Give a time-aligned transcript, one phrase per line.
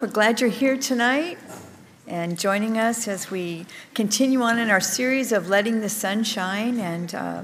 [0.00, 1.38] We're glad you're here tonight
[2.06, 6.78] and joining us as we continue on in our series of letting the sun shine.
[6.78, 7.42] And uh,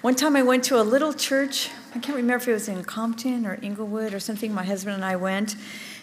[0.00, 1.70] one time I went to a little church.
[1.94, 4.52] I can't remember if it was in Compton or Inglewood or something.
[4.52, 5.54] My husband and I went.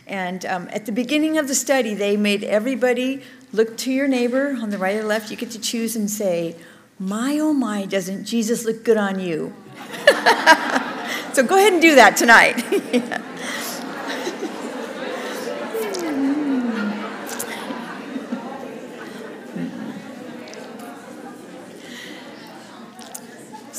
[0.07, 3.21] And um, at the beginning of the study, they made everybody
[3.51, 5.29] look to your neighbor on the right or left.
[5.29, 6.55] You get to choose and say,
[6.99, 9.53] My oh my, doesn't Jesus look good on you?
[11.33, 12.63] so go ahead and do that tonight.
[12.93, 13.21] yeah.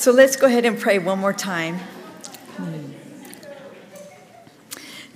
[0.03, 1.79] So let's go ahead and pray one more time.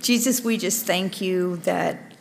[0.01, 2.13] Jesus, we just thank you that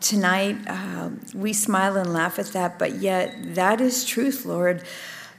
[0.00, 4.82] tonight uh, we smile and laugh at that, but yet that is truth, Lord.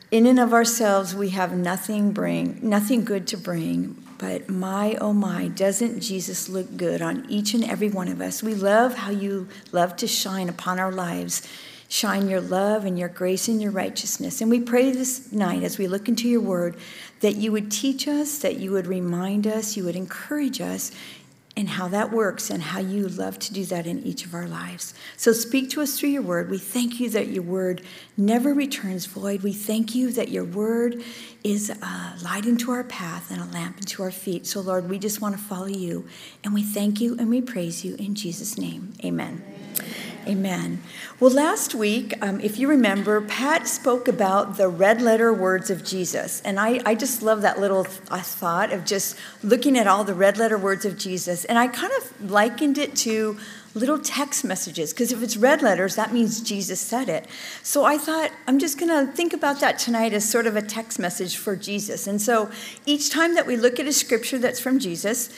[0.10, 4.02] In and of ourselves, we have nothing bring, nothing good to bring.
[4.18, 8.42] But my, oh my, doesn't Jesus look good on each and every one of us?
[8.42, 11.46] We love how you love to shine upon our lives
[11.90, 14.42] shine your love and your grace and your righteousness.
[14.42, 16.78] And we pray this night as we look into your word
[17.20, 20.92] that you would teach us, that you would remind us, you would encourage us
[21.58, 24.48] and how that works and how you love to do that in each of our
[24.48, 24.94] lives.
[25.18, 26.50] So speak to us through your word.
[26.50, 27.82] We thank you that your word
[28.16, 29.42] never returns void.
[29.42, 31.04] We thank you that your word
[31.44, 34.46] is a light into our path and a lamp into our feet.
[34.46, 36.08] So, Lord, we just want to follow you.
[36.44, 38.94] And we thank you and we praise you in Jesus' name.
[39.04, 39.44] Amen.
[39.46, 39.59] Amen.
[41.20, 45.84] Well, last week, um, if you remember, Pat spoke about the red letter words of
[45.84, 46.42] Jesus.
[46.42, 50.14] And I, I just love that little th- thought of just looking at all the
[50.14, 51.46] red letter words of Jesus.
[51.46, 53.38] And I kind of likened it to
[53.76, 57.28] little text messages, because if it's red letters, that means Jesus said it.
[57.62, 60.62] So I thought, I'm just going to think about that tonight as sort of a
[60.62, 62.08] text message for Jesus.
[62.08, 62.50] And so
[62.86, 65.30] each time that we look at a scripture that's from Jesus,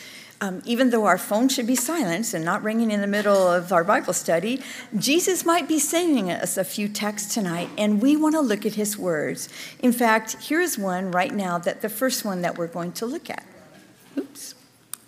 [0.42, 3.72] um, even though our phone should be silenced and not ringing in the middle of
[3.72, 4.60] our Bible study,
[4.98, 8.74] Jesus might be sending us a few texts tonight, and we want to look at
[8.74, 9.50] his words.
[9.80, 13.30] In fact, here's one right now that the first one that we're going to look
[13.30, 13.46] at.
[14.18, 14.56] Oops,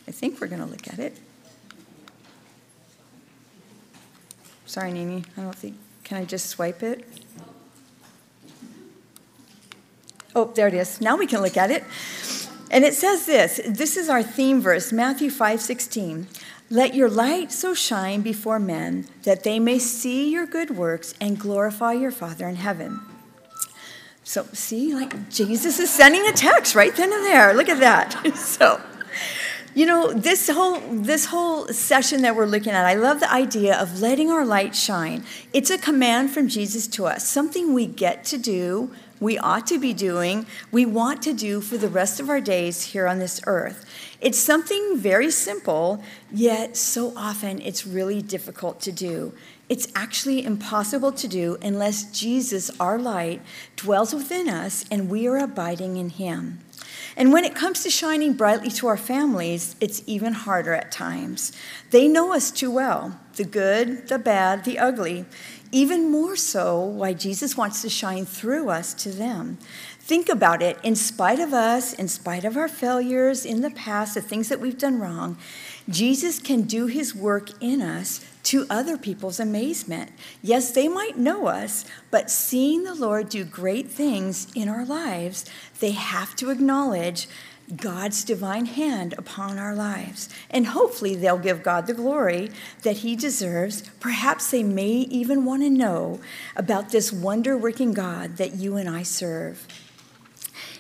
[0.08, 1.18] I think we're going to look at it.
[4.68, 5.78] Sorry, Nini, I don't think.
[6.04, 7.08] Can I just swipe it?
[10.36, 11.02] Oh, there it is.
[11.02, 11.84] Now we can look at it.
[12.74, 16.28] And it says this this is our theme verse, Matthew 5 16.
[16.72, 21.38] Let your light so shine before men that they may see your good works and
[21.38, 23.00] glorify your Father in heaven.
[24.24, 27.54] So, see, like Jesus is sending a text right then and there.
[27.54, 28.20] Look at that.
[28.36, 28.82] So,
[29.76, 33.80] you know, this whole this whole session that we're looking at, I love the idea
[33.80, 35.24] of letting our light shine.
[35.54, 38.92] It's a command from Jesus to us, something we get to do
[39.24, 42.84] we ought to be doing, we want to do for the rest of our days
[42.84, 43.86] here on this earth.
[44.20, 49.34] It's something very simple, yet so often it's really difficult to do.
[49.70, 53.42] It's actually impossible to do unless Jesus, our light,
[53.78, 56.60] dwells within us and we are abiding in him.
[57.16, 61.54] And when it comes to shining brightly to our families, it's even harder at times.
[61.92, 65.26] They know us too well the good, the bad, the ugly
[65.74, 69.58] even more so why Jesus wants to shine through us to them.
[70.00, 70.78] Think about it.
[70.84, 74.60] In spite of us, in spite of our failures in the past, the things that
[74.60, 75.38] we've done wrong,
[75.90, 80.12] Jesus can do his work in us to other people's amazement.
[80.42, 85.46] Yes, they might know us, but seeing the Lord do great things in our lives,
[85.80, 87.28] they have to acknowledge
[87.76, 90.30] God's divine hand upon our lives.
[90.50, 92.52] And hopefully they'll give God the glory
[92.84, 93.84] that He deserves.
[94.00, 96.20] Perhaps they may even want to know
[96.56, 99.68] about this wonder working God that you and I serve.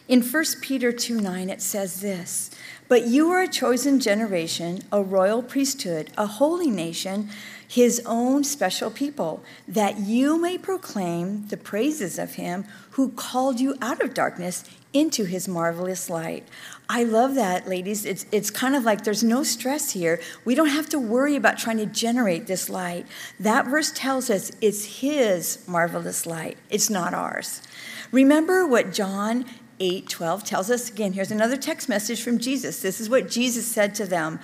[0.07, 2.51] In 1 Peter 2 9, it says this
[2.89, 7.29] But you are a chosen generation, a royal priesthood, a holy nation,
[7.65, 13.75] his own special people, that you may proclaim the praises of him who called you
[13.81, 16.47] out of darkness into his marvelous light.
[16.89, 18.05] I love that, ladies.
[18.05, 20.21] It's, it's kind of like there's no stress here.
[20.43, 23.07] We don't have to worry about trying to generate this light.
[23.39, 27.61] That verse tells us it's his marvelous light, it's not ours.
[28.11, 29.45] Remember what John
[29.79, 30.89] 8 12 tells us?
[30.89, 32.81] Again, here's another text message from Jesus.
[32.81, 34.39] This is what Jesus said to them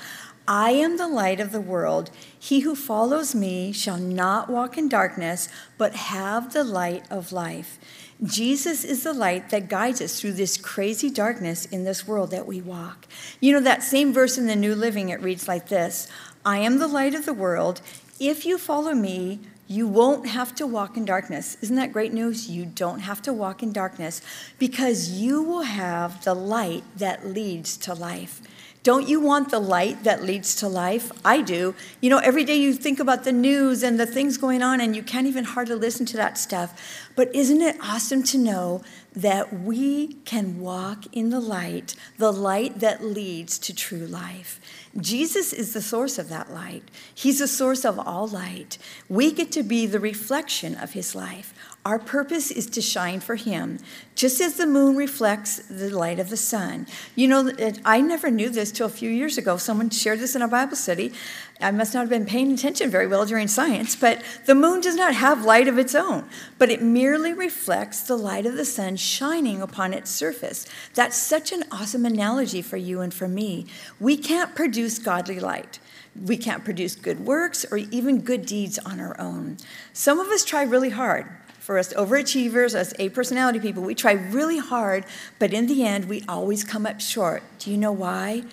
[0.47, 2.09] I am the light of the world.
[2.39, 5.47] He who follows me shall not walk in darkness,
[5.77, 7.77] but have the light of life.
[8.23, 12.45] Jesus is the light that guides us through this crazy darkness in this world that
[12.45, 13.07] we walk.
[13.39, 16.09] You know, that same verse in the New Living, it reads like this
[16.45, 17.81] I am the light of the world.
[18.19, 21.55] If you follow me, you won't have to walk in darkness.
[21.61, 22.49] Isn't that great news?
[22.49, 24.21] You don't have to walk in darkness
[24.57, 28.41] because you will have the light that leads to life.
[28.81, 31.11] Don't you want the light that leads to life?
[31.25, 31.75] I do.
[31.99, 34.95] You know, every day you think about the news and the things going on, and
[34.95, 37.09] you can't even hardly listen to that stuff.
[37.15, 38.81] But isn't it awesome to know
[39.13, 44.61] that we can walk in the light, the light that leads to true life?
[44.97, 46.83] Jesus is the source of that light.
[47.13, 48.77] He's the source of all light.
[49.09, 51.53] We get to be the reflection of his life.
[51.89, 53.79] Our purpose is to shine for Him,
[54.13, 56.85] just as the moon reflects the light of the sun.
[57.15, 57.51] You know,
[57.83, 59.57] I never knew this till a few years ago.
[59.57, 61.11] Someone shared this in a Bible study.
[61.59, 64.93] I must not have been paying attention very well during science, but the moon does
[64.93, 68.95] not have light of its own, but it merely reflects the light of the sun
[68.95, 70.67] shining upon its surface.
[70.93, 73.65] That's such an awesome analogy for you and for me.
[73.99, 75.79] We can't produce godly light.
[76.15, 79.57] We can't produce good works or even good deeds on our own.
[79.91, 81.27] Some of us try really hard
[81.59, 85.05] for us overachievers, us A personality people, we try really hard,
[85.37, 87.43] but in the end, we always come up short.
[87.59, 88.43] Do you know why?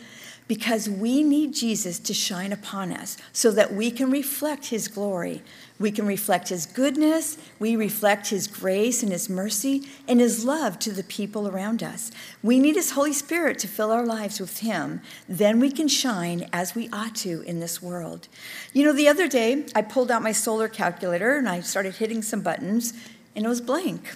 [0.48, 5.42] Because we need Jesus to shine upon us so that we can reflect his glory.
[5.78, 10.78] We can reflect his goodness, we reflect his grace and his mercy and his love
[10.80, 12.10] to the people around us.
[12.42, 15.02] We need his Holy Spirit to fill our lives with him.
[15.28, 18.28] Then we can shine as we ought to in this world.
[18.72, 22.22] You know, the other day I pulled out my solar calculator and I started hitting
[22.22, 22.94] some buttons
[23.34, 24.14] and it was blank.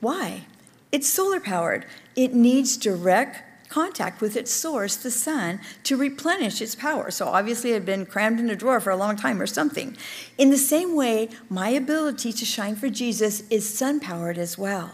[0.00, 0.46] Why?
[0.90, 1.84] It's solar powered.
[2.16, 3.42] It needs direct
[3.74, 7.10] contact with its source, the sun, to replenish its power.
[7.10, 9.96] So obviously, it had been crammed in a drawer for a long time or something.
[10.38, 14.92] In the same way, my ability to shine for Jesus is sun powered as well.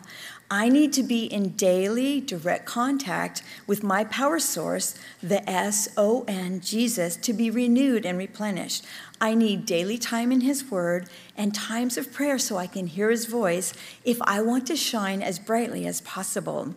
[0.51, 6.25] I need to be in daily direct contact with my power source, the S O
[6.27, 8.85] N, Jesus, to be renewed and replenished.
[9.21, 13.11] I need daily time in His Word and times of prayer so I can hear
[13.11, 13.75] His voice
[14.05, 16.75] if I want to shine as brightly as possible.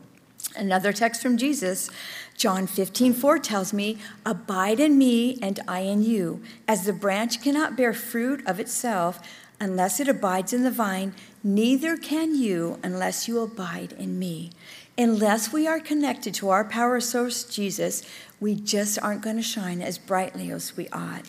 [0.55, 1.89] Another text from Jesus,
[2.37, 6.41] John 15, 4 tells me, Abide in me and I in you.
[6.67, 9.19] As the branch cannot bear fruit of itself
[9.59, 11.13] unless it abides in the vine,
[11.43, 14.51] neither can you unless you abide in me.
[14.97, 18.03] Unless we are connected to our power source, Jesus,
[18.39, 21.25] we just aren't going to shine as brightly as we ought.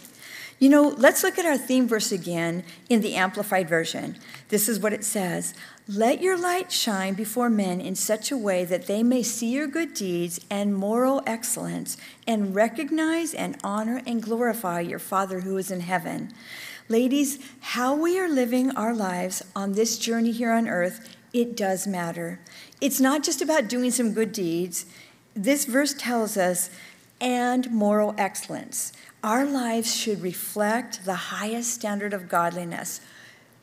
[0.59, 4.17] You know, let's look at our theme verse again in the Amplified Version.
[4.49, 5.55] This is what it says
[5.87, 9.67] let your light shine before men in such a way that they may see your
[9.67, 15.71] good deeds and moral excellence and recognize and honor and glorify your Father who is
[15.71, 16.33] in heaven.
[16.89, 21.87] Ladies, how we are living our lives on this journey here on earth, it does
[21.87, 22.41] matter.
[22.81, 24.87] It's not just about doing some good deeds.
[25.35, 26.71] This verse tells us,
[27.21, 28.93] and moral excellence.
[29.25, 33.01] Our lives should reflect the highest standard of godliness.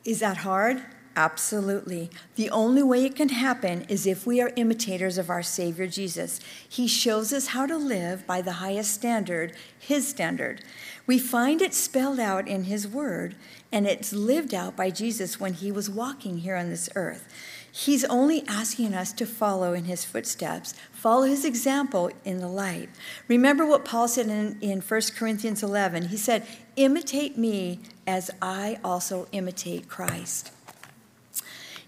[0.04, 0.82] Is that hard?
[1.14, 2.10] Absolutely.
[2.34, 6.40] The only way it can happen is if we are imitators of our Savior Jesus.
[6.68, 10.64] He shows us how to live by the highest standard, His standard.
[11.06, 13.36] We find it spelled out in His Word,
[13.70, 17.32] and it's lived out by Jesus when He was walking here on this earth.
[17.74, 22.90] He's only asking us to follow in his footsteps, follow his example in the light.
[23.28, 26.08] Remember what Paul said in, in 1 Corinthians 11.
[26.08, 26.46] He said,
[26.76, 30.52] Imitate me as I also imitate Christ.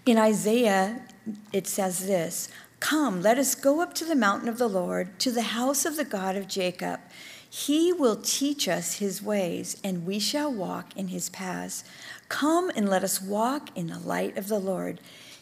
[0.07, 1.03] In Isaiah,
[1.53, 2.49] it says this
[2.79, 5.97] Come, let us go up to the mountain of the Lord, to the house of
[5.97, 6.99] the God of Jacob.
[7.47, 11.85] He will teach us his ways, and we shall walk in his paths.
[12.35, 14.99] Come and let us walk in the light of the Lord.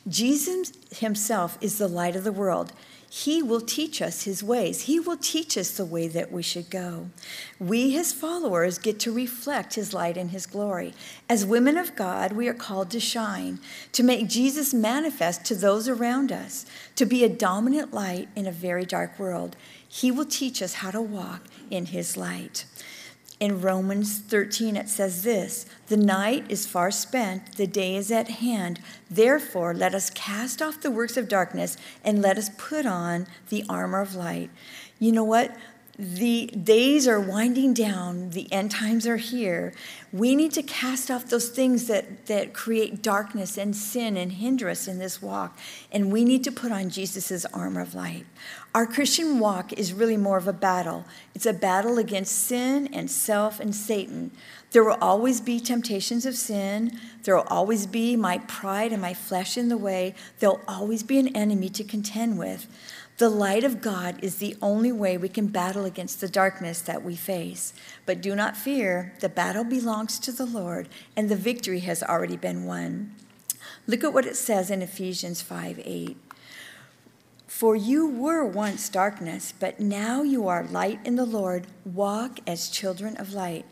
[0.07, 2.71] Jesus himself is the light of the world.
[3.09, 4.81] He will teach us his ways.
[4.81, 7.09] He will teach us the way that we should go.
[7.57, 10.93] We, his followers, get to reflect his light and his glory.
[11.27, 13.57] As women of God, we are called to shine,
[13.93, 16.63] to make Jesus manifest to those around us,
[16.95, 19.55] to be a dominant light in a very dark world.
[19.88, 22.65] He will teach us how to walk in his light.
[23.39, 28.29] In Romans 13, it says this The night is far spent, the day is at
[28.29, 28.79] hand.
[29.09, 33.65] Therefore, let us cast off the works of darkness and let us put on the
[33.67, 34.49] armor of light.
[34.99, 35.55] You know what?
[35.97, 39.73] the days are winding down, the end times are here.
[40.11, 44.69] We need to cast off those things that, that create darkness and sin and hinder
[44.69, 45.57] us in this walk.
[45.91, 48.25] And we need to put on Jesus' armor of light.
[48.75, 51.06] Our Christian walk is really more of a battle.
[51.36, 54.32] It's a battle against sin and self and Satan.
[54.72, 57.00] There will always be temptations of sin.
[57.22, 60.15] There will always be my pride and my flesh in the way.
[60.39, 62.65] There'll always be an enemy to contend with.
[63.18, 67.03] The light of God is the only way we can battle against the darkness that
[67.03, 67.74] we face.
[68.08, 72.38] But do not fear, the battle belongs to the Lord, and the victory has already
[72.38, 73.13] been won.
[73.86, 76.18] Look at what it says in Ephesians 5 8.
[77.63, 81.65] For you were once darkness, but now you are light in the Lord.
[81.86, 83.65] Walk as children of light.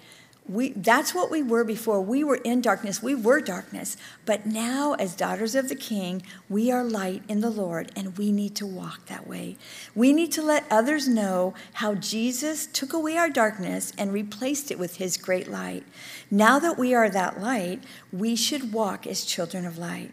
[0.48, 2.02] We, that's what we were before.
[2.02, 3.04] We were in darkness.
[3.04, 3.98] We were darkness.
[4.26, 8.32] But now, as daughters of the King, we are light in the Lord, and we
[8.32, 9.58] need to walk that way.
[9.94, 14.80] We need to let others know how Jesus took away our darkness and replaced it
[14.80, 15.84] with his great light.
[16.32, 17.84] Now that we are that light,
[18.14, 20.12] we should walk as children of light.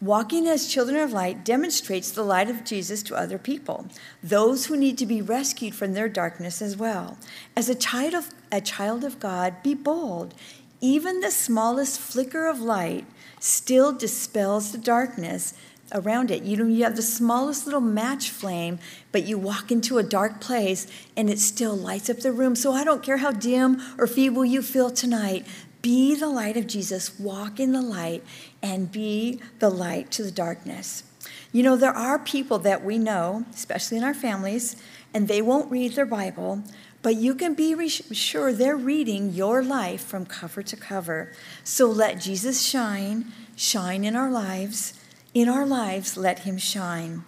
[0.00, 3.86] Walking as children of light demonstrates the light of Jesus to other people,
[4.22, 7.18] those who need to be rescued from their darkness as well.
[7.54, 10.34] As a child of, a child of God, be bold.
[10.80, 13.04] Even the smallest flicker of light
[13.40, 15.52] still dispels the darkness
[15.92, 16.44] around it.
[16.44, 18.78] You know, you have the smallest little match flame,
[19.12, 22.54] but you walk into a dark place and it still lights up the room.
[22.56, 25.46] So I don't care how dim or feeble you feel tonight,
[25.82, 28.22] be the light of Jesus, walk in the light,
[28.62, 31.04] and be the light to the darkness.
[31.52, 34.76] You know, there are people that we know, especially in our families,
[35.12, 36.62] and they won't read their Bible,
[37.02, 41.32] but you can be sure they're reading your life from cover to cover.
[41.64, 44.94] So let Jesus shine, shine in our lives.
[45.32, 47.24] In our lives, let him shine.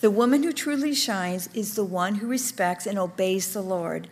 [0.00, 4.08] The woman who truly shines is the one who respects and obeys the Lord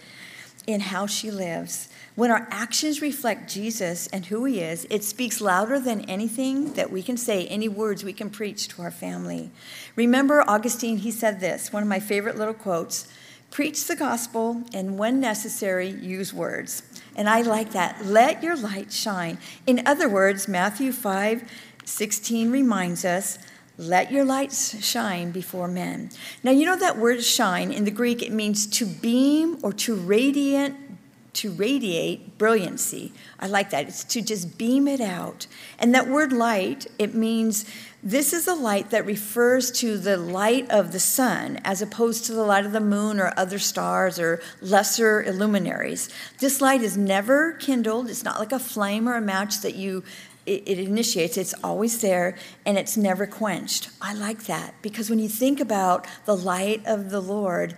[0.67, 1.90] in how she lives.
[2.17, 6.91] When our actions reflect Jesus and who he is, it speaks louder than anything that
[6.91, 9.51] we can say, any words we can preach to our family.
[9.97, 13.07] Remember Augustine, he said this, one of my favorite little quotes
[13.51, 16.83] preach the gospel, and when necessary, use words.
[17.17, 18.05] And I like that.
[18.07, 19.39] Let your light shine.
[19.67, 21.51] In other words, Matthew 5
[21.85, 23.39] 16 reminds us
[23.77, 26.11] let your lights shine before men.
[26.45, 29.95] Now, you know that word shine in the Greek, it means to beam or to
[29.97, 30.90] radiate
[31.33, 33.13] to radiate brilliancy.
[33.39, 33.89] I like that.
[33.89, 35.47] It's to just beam it out.
[35.79, 37.65] And that word light, it means
[38.03, 42.33] this is a light that refers to the light of the sun as opposed to
[42.33, 46.09] the light of the moon or other stars or lesser illuminaries.
[46.39, 48.09] This light is never kindled.
[48.09, 50.03] It's not like a flame or a match that you
[50.47, 53.91] it, it initiates, it's always there, and it's never quenched.
[54.01, 57.77] I like that because when you think about the light of the Lord,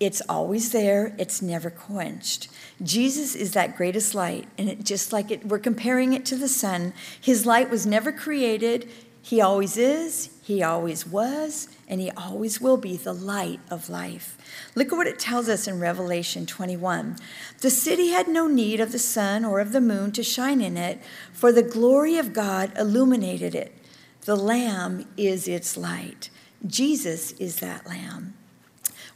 [0.00, 2.48] it's always there, it's never quenched.
[2.82, 6.48] Jesus is that greatest light, and it, just like it, we're comparing it to the
[6.48, 8.88] sun, his light was never created.
[9.22, 14.36] He always is, he always was, and he always will be the light of life.
[14.74, 17.16] Look at what it tells us in Revelation 21.
[17.60, 20.76] The city had no need of the sun or of the moon to shine in
[20.76, 21.00] it,
[21.32, 23.72] for the glory of God illuminated it.
[24.22, 26.28] The Lamb is its light.
[26.66, 28.34] Jesus is that Lamb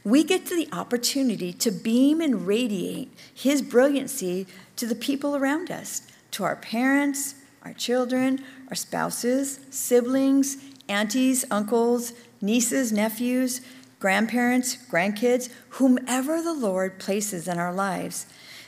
[0.03, 6.03] we get the opportunity to beam and radiate His brilliancy to the people around us,
[6.31, 13.61] to our parents, our children, our spouses, siblings, aunties, uncles, nieces, nephews,
[13.99, 18.25] grandparents, grandkids, whomever the Lord places in our lives.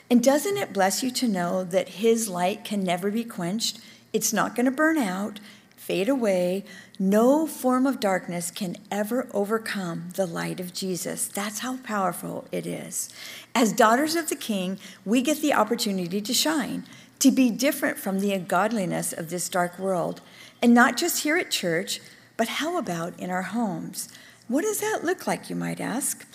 [0.10, 3.80] And doesn't it bless you to know that His light can never be quenched?
[4.12, 5.40] It's not going to burn out,
[5.82, 6.64] fade away.
[7.00, 11.28] No form of darkness can ever overcome the light of Jesus.
[11.28, 13.10] That's how powerful it is.
[13.56, 16.84] As daughters of the King, we get the opportunity to shine,
[17.18, 20.22] to be different from the ungodliness of this dark world.
[20.62, 22.00] And not just here at church,
[22.38, 24.08] but how about in our homes?
[24.48, 26.28] What does that look like, you might ask?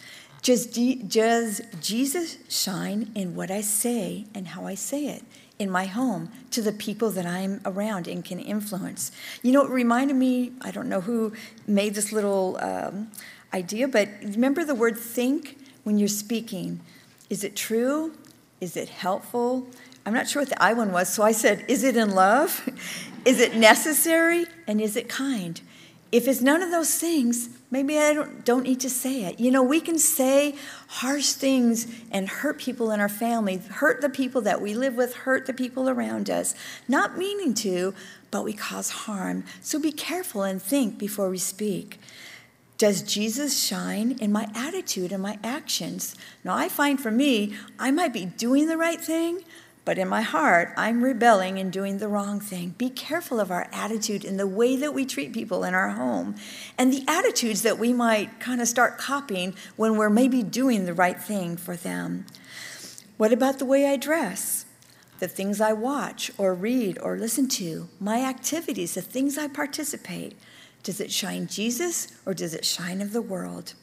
[0.43, 5.23] Does, does Jesus shine in what I say and how I say it?
[5.59, 9.11] In my home to the people that I'm around and can influence.
[9.43, 11.33] You know, it reminded me, I don't know who
[11.67, 13.11] made this little um,
[13.55, 16.81] idea, but remember the word think when you're speaking.
[17.31, 18.13] Is it true?
[18.61, 19.67] Is it helpful?
[20.05, 22.69] I'm not sure what the I one was, so I said, is it in love?
[23.25, 24.47] is it necessary?
[24.67, 25.61] And is it kind?
[26.17, 29.39] If it's none of those things, maybe I don't, don't need to say it.
[29.39, 30.55] You know, we can say
[30.89, 35.13] harsh things and hurt people in our family, hurt the people that we live with,
[35.13, 36.55] hurt the people around us,
[36.89, 37.93] not meaning to,
[38.31, 39.45] but we cause harm.
[39.61, 42.01] So be careful and think before we speak.
[42.79, 46.17] Does Jesus shine in my attitude and my actions?
[46.45, 49.43] Now, I find for me, I might be doing the right thing,
[49.87, 52.75] but in my heart, I'm rebelling and doing the wrong thing.
[52.77, 56.35] Be careful of our attitude and the way that we treat people in our home
[56.77, 60.93] and the attitudes that we might kind of start copying when we're maybe doing the
[60.93, 62.27] right thing for them.
[63.17, 64.67] What about the way I dress?
[65.21, 70.37] The things I watch or read or listen to, my activities, the things I participate.
[70.83, 73.75] Does it shine Jesus or does it shine of the world?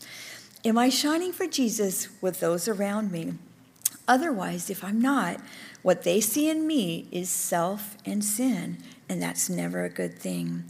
[0.65, 3.35] Am I shining for Jesus with those around me?
[4.07, 5.39] Otherwise, if I'm not,
[5.83, 10.63] what they see in me is self and sin, and that's never a good thing.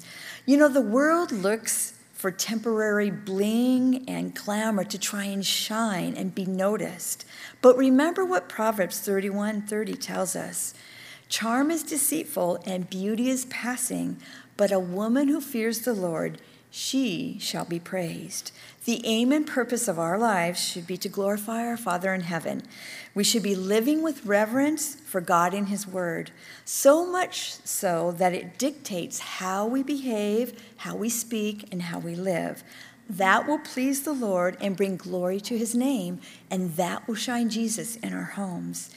[0.46, 6.34] You know, the world looks for temporary bling and glamour to try and shine and
[6.34, 7.25] be noticed.
[7.62, 10.74] But remember what Proverbs 31:30 tells us.
[11.29, 14.17] Charm is deceitful and beauty is passing,
[14.55, 16.39] but a woman who fears the Lord,
[16.75, 18.51] she shall be praised.
[18.85, 22.63] The aim and purpose of our lives should be to glorify our Father in heaven.
[23.13, 26.31] We should be living with reverence for God and His Word,
[26.65, 32.15] so much so that it dictates how we behave, how we speak, and how we
[32.15, 32.63] live.
[33.07, 37.51] That will please the Lord and bring glory to His name, and that will shine
[37.51, 38.89] Jesus in our homes.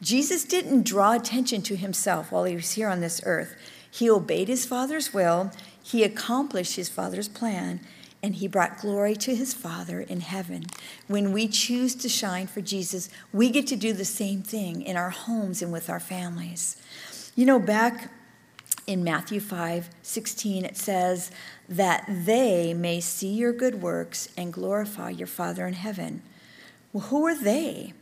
[0.00, 3.56] Jesus didn't draw attention to Himself while He was here on this earth.
[3.90, 5.50] He obeyed His Father's will,
[5.84, 7.78] He accomplished His Father's plan
[8.24, 10.64] and he brought glory to his Father in heaven.
[11.08, 14.96] When we choose to shine for Jesus, we get to do the same thing in
[14.96, 16.78] our homes and with our families.
[17.36, 18.10] You know, back
[18.86, 21.30] in Matthew 5 16, it says,
[21.68, 26.22] that they may see your good works and glorify your Father in heaven.
[26.92, 27.92] Well, who are they?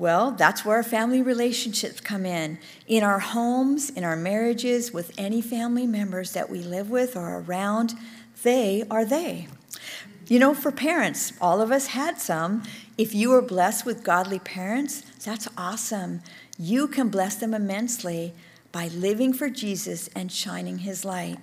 [0.00, 2.58] Well, that's where our family relationships come in.
[2.88, 7.40] In our homes, in our marriages, with any family members that we live with or
[7.40, 7.92] around,
[8.42, 9.48] they are they.
[10.26, 12.62] You know, for parents, all of us had some.
[12.96, 16.22] If you were blessed with godly parents, that's awesome.
[16.58, 18.32] You can bless them immensely
[18.72, 21.36] by living for Jesus and shining his light.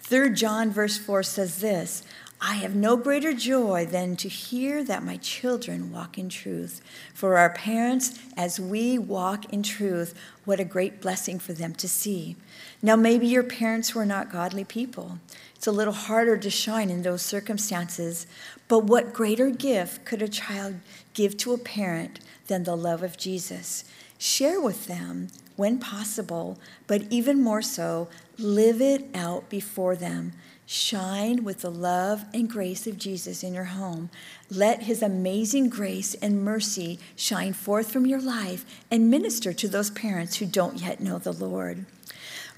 [0.00, 2.04] 3 John verse 4 says this
[2.40, 6.80] I have no greater joy than to hear that my children walk in truth.
[7.12, 10.14] For our parents, as we walk in truth,
[10.44, 12.36] what a great blessing for them to see.
[12.80, 15.18] Now, maybe your parents were not godly people.
[15.56, 18.28] It's a little harder to shine in those circumstances.
[18.68, 20.76] But what greater gift could a child
[21.14, 23.82] give to a parent than the love of Jesus?
[24.16, 30.34] Share with them when possible, but even more so, live it out before them.
[30.70, 34.10] Shine with the love and grace of Jesus in your home.
[34.50, 39.88] Let his amazing grace and mercy shine forth from your life and minister to those
[39.88, 41.86] parents who don't yet know the Lord.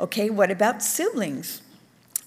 [0.00, 1.62] Okay, what about siblings?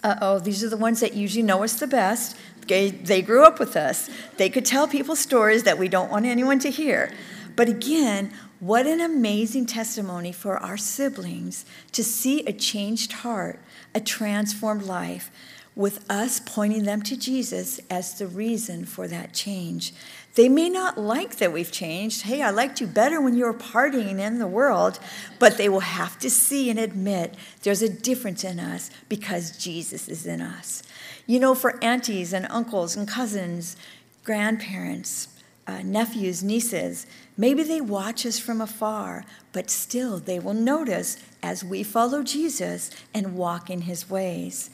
[0.06, 2.38] uh oh, these are the ones that usually know us the best.
[2.62, 4.10] Okay, they grew up with us.
[4.38, 7.14] They could tell people stories that we don't want anyone to hear.
[7.58, 8.32] But again,
[8.62, 13.60] what an amazing testimony for our siblings to see a changed heart,
[13.94, 15.30] a transformed life,
[15.76, 19.94] with us pointing them to Jesus as the reason for that change.
[20.36, 22.24] They may not like that we've changed.
[22.24, 25.00] Hey, I liked you better when you were partying in the world,
[25.40, 30.08] but they will have to see and admit there's a difference in us because Jesus
[30.08, 30.84] is in us.
[31.28, 33.76] You know, for aunties and uncles and cousins,
[34.24, 35.28] grandparents,
[35.68, 37.06] uh, nephews, nieces,
[37.38, 42.92] maybe they watch us from afar, but still they will notice as we follow Jesus
[43.14, 44.70] and walk in his ways.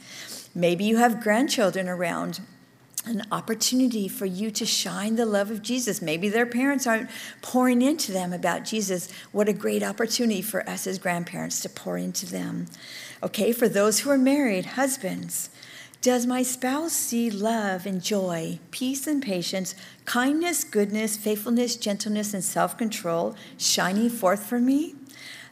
[0.59, 2.41] Maybe you have grandchildren around
[3.05, 6.01] an opportunity for you to shine the love of Jesus.
[6.01, 7.09] Maybe their parents aren't
[7.41, 9.09] pouring into them about Jesus.
[9.31, 12.65] What a great opportunity for us as grandparents to pour into them.
[13.23, 15.49] Okay, for those who are married, husbands,
[16.01, 22.43] does my spouse see love and joy, peace and patience, kindness, goodness, faithfulness, gentleness, and
[22.43, 24.95] self control shining forth from me?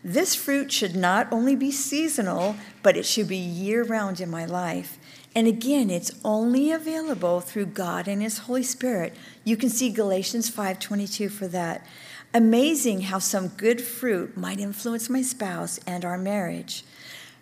[0.04, 4.46] This fruit should not only be seasonal, but it should be year round in my
[4.46, 4.97] life.
[5.38, 9.16] And again, it's only available through God and His Holy Spirit.
[9.44, 11.86] You can see Galatians 5:22 for that.
[12.34, 16.84] Amazing how some good fruit might influence my spouse and our marriage.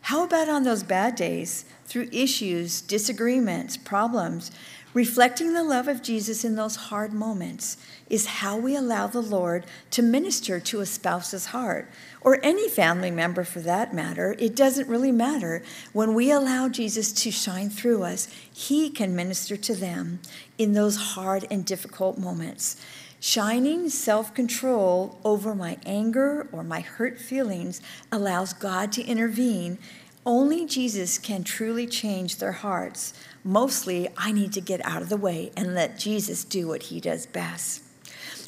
[0.01, 4.51] How about on those bad days, through issues, disagreements, problems?
[4.93, 7.77] Reflecting the love of Jesus in those hard moments
[8.09, 11.89] is how we allow the Lord to minister to a spouse's heart
[12.25, 15.61] or any family member for that matter, it doesn't really matter.
[15.93, 20.19] When we allow Jesus to shine through us, He can minister to them
[20.57, 22.83] in those hard and difficult moments.
[23.19, 27.79] Shining self control over my anger or my hurt feelings
[28.11, 29.77] allows God to intervene.
[30.25, 33.13] Only Jesus can truly change their hearts.
[33.43, 36.99] Mostly, I need to get out of the way and let Jesus do what He
[36.99, 37.84] does best.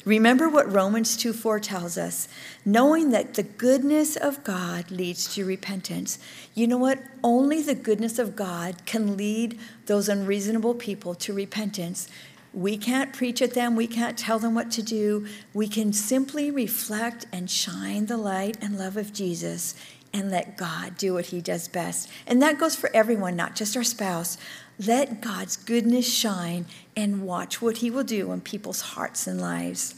[0.08, 2.28] Remember what Romans 2 4 tells us
[2.64, 6.18] knowing that the goodness of God leads to repentance.
[6.54, 6.98] You know what?
[7.22, 12.08] Only the goodness of God can lead those unreasonable people to repentance.
[12.54, 15.26] We can't preach at them, we can't tell them what to do.
[15.52, 19.74] We can simply reflect and shine the light and love of Jesus
[20.14, 22.08] and let God do what He does best.
[22.26, 24.38] And that goes for everyone, not just our spouse.
[24.78, 29.96] Let God's goodness shine and watch what He will do in people's hearts and lives.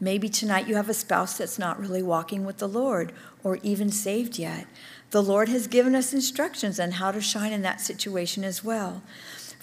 [0.00, 3.12] Maybe tonight you have a spouse that's not really walking with the Lord
[3.44, 4.66] or even saved yet.
[5.10, 9.02] The Lord has given us instructions on how to shine in that situation as well.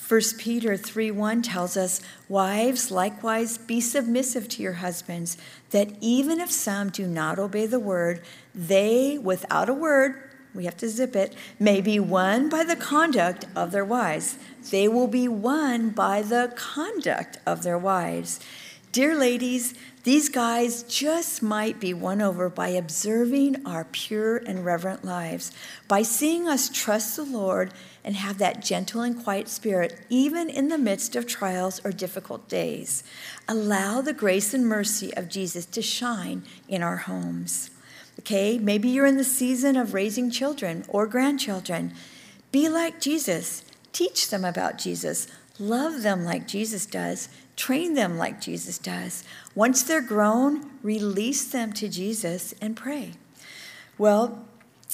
[0.08, 5.38] 1 Peter 3 1 tells us, Wives, likewise, be submissive to your husbands,
[5.72, 8.22] that even if some do not obey the word,
[8.56, 10.27] they, without a word,
[10.58, 14.38] we have to zip it, may be won by the conduct of their wives.
[14.72, 18.40] They will be won by the conduct of their wives.
[18.92, 25.06] Dear ladies, these guys just might be won over by observing our pure and reverent
[25.06, 25.52] lives,
[25.88, 27.72] by seeing us trust the Lord
[28.04, 32.48] and have that gentle and quiet spirit, even in the midst of trials or difficult
[32.48, 33.04] days.
[33.48, 37.70] Allow the grace and mercy of Jesus to shine in our homes.
[38.20, 41.94] Okay, maybe you're in the season of raising children or grandchildren.
[42.52, 45.28] Be like Jesus, teach them about Jesus,
[45.60, 49.24] love them like Jesus does, train them like Jesus does.
[49.56, 53.14] Once they're grown, release them to Jesus and pray.
[53.98, 54.46] Well,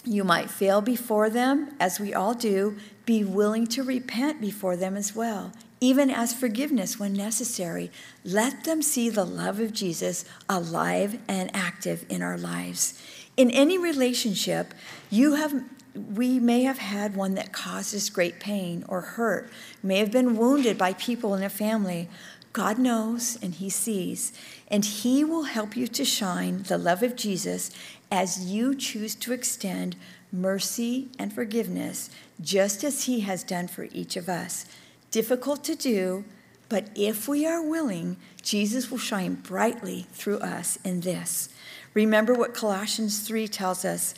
[0.05, 2.77] you might fail before them, as we all do.
[3.05, 7.89] Be willing to repent before them as well, even as forgiveness when necessary.
[8.25, 13.01] Let them see the love of Jesus alive and active in our lives.
[13.36, 14.74] In any relationship,
[15.10, 15.63] you have
[15.96, 19.50] we may have had one that causes great pain or hurt,
[19.84, 22.10] may have been wounded by people in a family.
[22.52, 24.34] God knows and He sees,
[24.67, 27.72] and He will help you to shine the love of Jesus
[28.12, 29.96] as you choose to extend
[30.32, 32.10] mercy and forgiveness,
[32.41, 34.65] just as He has done for each of us.
[35.12, 36.26] Difficult to do,
[36.69, 41.50] but if we are willing, Jesus will shine brightly through us in this.
[41.93, 44.15] Remember what Colossians 3 tells us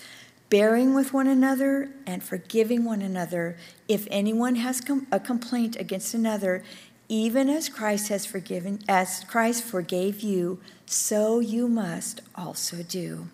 [0.50, 3.58] bearing with one another and forgiving one another
[3.88, 6.64] if anyone has com- a complaint against another
[7.08, 13.28] even as Christ has forgiven as Christ forgave you so you must also do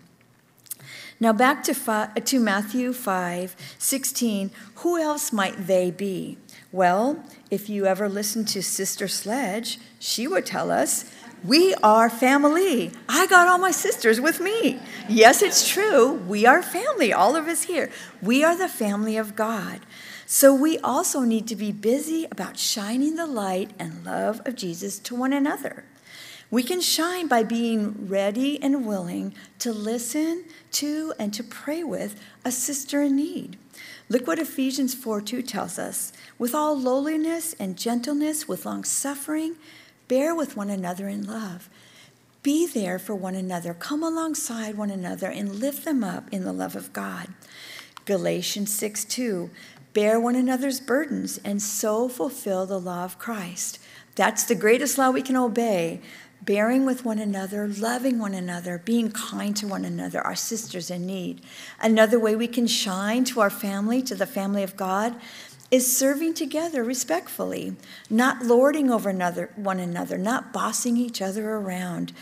[1.22, 4.50] now back to, five, to Matthew 5 16.
[4.76, 6.36] Who else might they be?
[6.72, 11.04] Well, if you ever listen to Sister Sledge, she would tell us
[11.44, 12.92] we are family.
[13.08, 14.78] I got all my sisters with me.
[15.08, 16.12] Yes, it's true.
[16.12, 17.90] We are family, all of us here.
[18.20, 19.80] We are the family of God.
[20.26, 24.98] So we also need to be busy about shining the light and love of Jesus
[25.00, 25.84] to one another.
[26.50, 32.20] We can shine by being ready and willing to listen to and to pray with
[32.44, 33.58] a sister in need.
[34.08, 36.12] Look what Ephesians 4 2 tells us.
[36.38, 39.56] With all lowliness and gentleness, with long suffering,
[40.12, 41.70] bear with one another in love.
[42.42, 43.72] Be there for one another.
[43.72, 47.28] Come alongside one another and lift them up in the love of God.
[48.04, 49.48] Galatians 6 2.
[49.94, 53.78] Bear one another's burdens and so fulfill the law of Christ.
[54.14, 56.02] That's the greatest law we can obey
[56.44, 61.06] bearing with one another, loving one another, being kind to one another, our sisters in
[61.06, 61.40] need.
[61.80, 65.14] Another way we can shine to our family, to the family of God,
[65.72, 67.74] is serving together respectfully,
[68.10, 72.12] not lording over another, one another, not bossing each other around,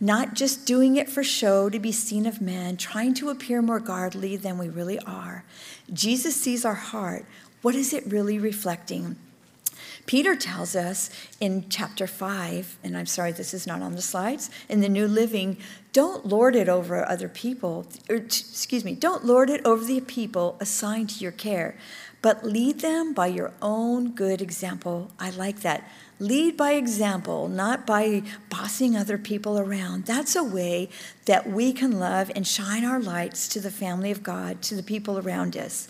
[0.00, 3.78] not just doing it for show to be seen of men, trying to appear more
[3.78, 5.44] godly than we really are.
[5.92, 7.24] Jesus sees our heart.
[7.62, 9.14] What is it really reflecting?
[10.06, 14.50] Peter tells us in chapter 5, and I'm sorry this is not on the slides,
[14.68, 15.56] in the New Living,
[15.92, 20.56] don't lord it over other people, or excuse me, don't lord it over the people
[20.60, 21.76] assigned to your care,
[22.26, 25.12] but lead them by your own good example.
[25.16, 25.88] I like that.
[26.18, 30.06] Lead by example, not by bossing other people around.
[30.06, 30.88] That's a way
[31.26, 34.82] that we can love and shine our lights to the family of God, to the
[34.82, 35.86] people around us.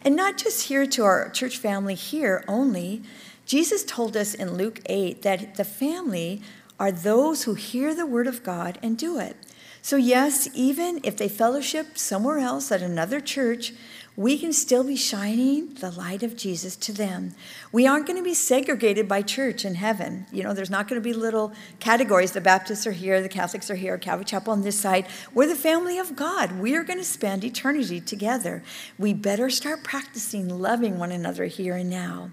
[0.00, 3.02] And not just here to our church family here only,
[3.44, 6.40] Jesus told us in Luke 8 that the family
[6.80, 9.36] are those who hear the word of God and do it.
[9.84, 13.74] So, yes, even if they fellowship somewhere else at another church,
[14.16, 17.34] we can still be shining the light of Jesus to them.
[17.70, 20.24] We aren't going to be segregated by church in heaven.
[20.32, 22.32] You know, there's not going to be little categories.
[22.32, 25.04] The Baptists are here, the Catholics are here, Calvary Chapel on this side.
[25.34, 26.60] We're the family of God.
[26.60, 28.62] We are going to spend eternity together.
[28.98, 32.30] We better start practicing loving one another here and now.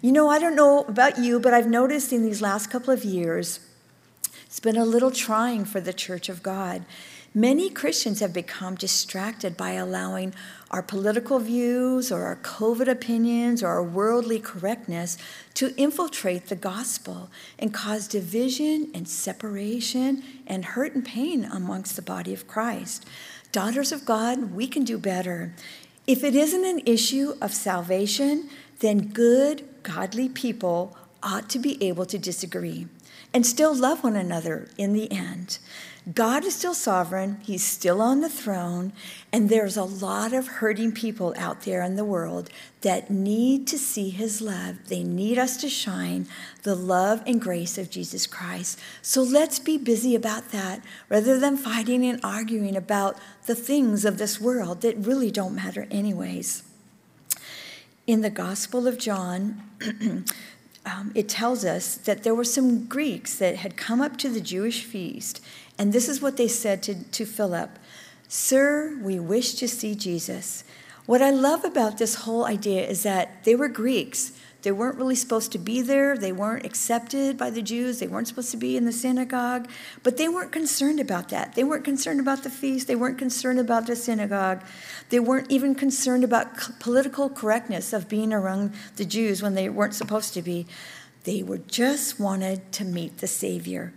[0.00, 3.04] You know, I don't know about you, but I've noticed in these last couple of
[3.04, 3.60] years,
[4.56, 6.86] it's been a little trying for the Church of God.
[7.34, 10.32] Many Christians have become distracted by allowing
[10.70, 15.18] our political views or our COVID opinions or our worldly correctness
[15.52, 22.00] to infiltrate the gospel and cause division and separation and hurt and pain amongst the
[22.00, 23.04] body of Christ.
[23.52, 25.52] Daughters of God, we can do better.
[26.06, 32.06] If it isn't an issue of salvation, then good, godly people ought to be able
[32.06, 32.86] to disagree
[33.36, 35.58] and still love one another in the end.
[36.14, 38.94] God is still sovereign, He's still on the throne,
[39.30, 42.48] and there's a lot of hurting people out there in the world
[42.80, 44.88] that need to see His love.
[44.88, 46.28] They need us to shine
[46.62, 48.80] the love and grace of Jesus Christ.
[49.02, 54.16] So let's be busy about that rather than fighting and arguing about the things of
[54.16, 56.62] this world that really don't matter, anyways.
[58.06, 59.60] In the Gospel of John,
[60.86, 64.40] um, it tells us that there were some Greeks that had come up to the
[64.40, 65.42] Jewish feast
[65.78, 67.78] and this is what they said to, to Philip
[68.28, 70.64] Sir, we wish to see Jesus.
[71.06, 74.32] What I love about this whole idea is that they were Greeks.
[74.62, 76.16] They weren't really supposed to be there.
[76.16, 77.98] They weren't accepted by the Jews.
[77.98, 79.68] They weren't supposed to be in the synagogue.
[80.02, 81.54] But they weren't concerned about that.
[81.54, 82.88] They weren't concerned about the feast.
[82.88, 84.64] They weren't concerned about the synagogue.
[85.10, 89.94] They weren't even concerned about political correctness of being around the Jews when they weren't
[89.94, 90.66] supposed to be.
[91.24, 93.92] They were just wanted to meet the Savior.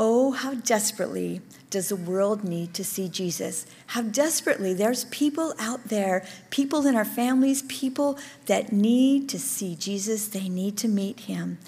[0.00, 3.66] Oh, how desperately does the world need to see Jesus?
[3.88, 9.74] How desperately there's people out there, people in our families, people that need to see
[9.74, 10.28] Jesus.
[10.28, 11.58] They need to meet him.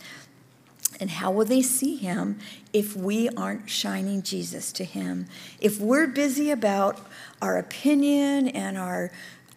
[1.00, 2.38] And how will they see him
[2.72, 5.26] if we aren't shining Jesus to him?
[5.60, 7.00] If we're busy about
[7.42, 9.10] our opinion and our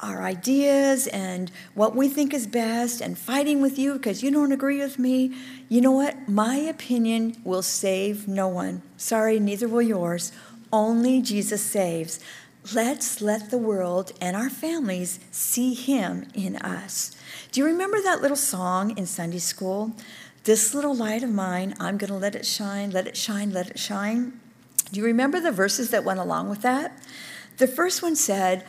[0.04, 4.52] our ideas and what we think is best and fighting with you because you don't
[4.52, 5.34] agree with me,
[5.70, 6.28] you know what?
[6.28, 8.82] My opinion will save no one.
[8.98, 10.32] Sorry, neither will yours.
[10.72, 12.20] Only Jesus saves.
[12.74, 17.16] Let's let the world and our families see Him in us.
[17.52, 19.96] Do you remember that little song in Sunday school?
[20.44, 23.70] This little light of mine, I'm going to let it shine, let it shine, let
[23.70, 24.40] it shine.
[24.92, 27.02] Do you remember the verses that went along with that?
[27.58, 28.66] The first one said,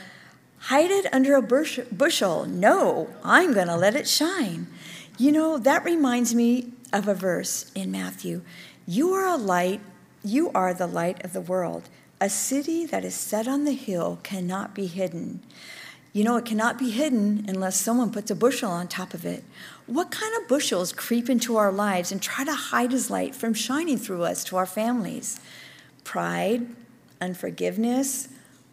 [0.68, 2.46] Hide it under a bush, bushel.
[2.46, 4.66] No, I'm going to let it shine.
[5.18, 8.40] You know, that reminds me of a verse in Matthew.
[8.87, 9.83] You are a light,
[10.24, 11.90] you are the light of the world.
[12.18, 15.42] A city that is set on the hill cannot be hidden.
[16.14, 19.44] You know, it cannot be hidden unless someone puts a bushel on top of it.
[19.85, 23.53] What kind of bushels creep into our lives and try to hide his light from
[23.53, 25.38] shining through us to our families?
[26.05, 26.68] Pride,
[27.20, 28.29] unforgiveness,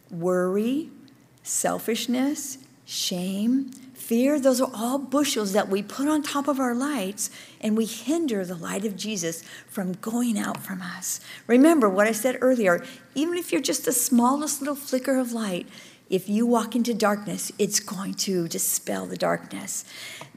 [0.09, 0.89] worry,
[1.43, 7.29] selfishness, shame, fear, those are all bushels that we put on top of our lights
[7.61, 11.21] and we hinder the light of Jesus from going out from us.
[11.47, 12.83] Remember what I said earlier
[13.15, 15.67] even if you're just the smallest little flicker of light,
[16.09, 19.85] if you walk into darkness, it's going to dispel the darkness.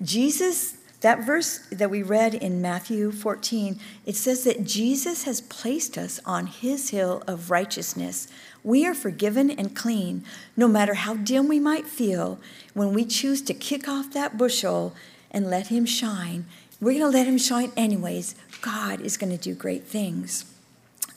[0.02, 5.98] Jesus that verse that we read in Matthew 14, it says that Jesus has placed
[5.98, 8.26] us on his hill of righteousness.
[8.64, 10.24] We are forgiven and clean,
[10.56, 12.38] no matter how dim we might feel.
[12.72, 14.94] When we choose to kick off that bushel
[15.30, 16.46] and let him shine,
[16.80, 18.34] we're going to let him shine anyways.
[18.62, 20.46] God is going to do great things.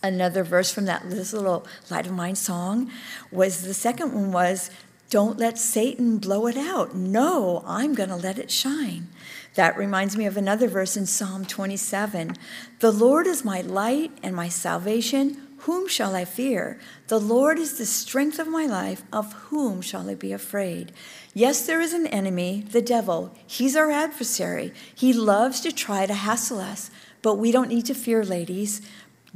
[0.04, 2.92] Another verse from that little light of mine song
[3.32, 4.70] was the second one was,
[5.10, 6.96] Don't let Satan blow it out.
[6.96, 9.08] No, I'm going to let it shine.
[9.56, 12.36] That reminds me of another verse in Psalm 27
[12.80, 15.47] The Lord is my light and my salvation.
[15.62, 16.80] Whom shall I fear?
[17.08, 19.04] The Lord is the strength of my life.
[19.12, 20.92] Of whom shall I be afraid?
[21.34, 23.34] Yes, there is an enemy, the devil.
[23.46, 24.74] He's our adversary.
[24.94, 26.92] He loves to try to hassle us,
[27.22, 28.82] but we don't need to fear, ladies.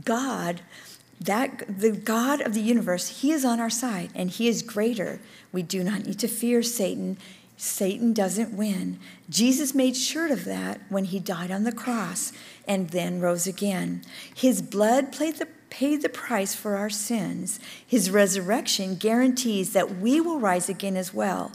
[0.04, 0.62] God,
[1.20, 5.20] that the God of the universe, he is on our side and he is greater.
[5.52, 7.18] We do not need to fear Satan.
[7.58, 9.00] Satan doesn't win.
[9.30, 12.34] Jesus made sure of that when he died on the cross
[12.68, 14.02] and then rose again.
[14.34, 17.60] His blood played the, paid the price for our sins.
[17.88, 21.52] His resurrection guarantees that we will rise again as well.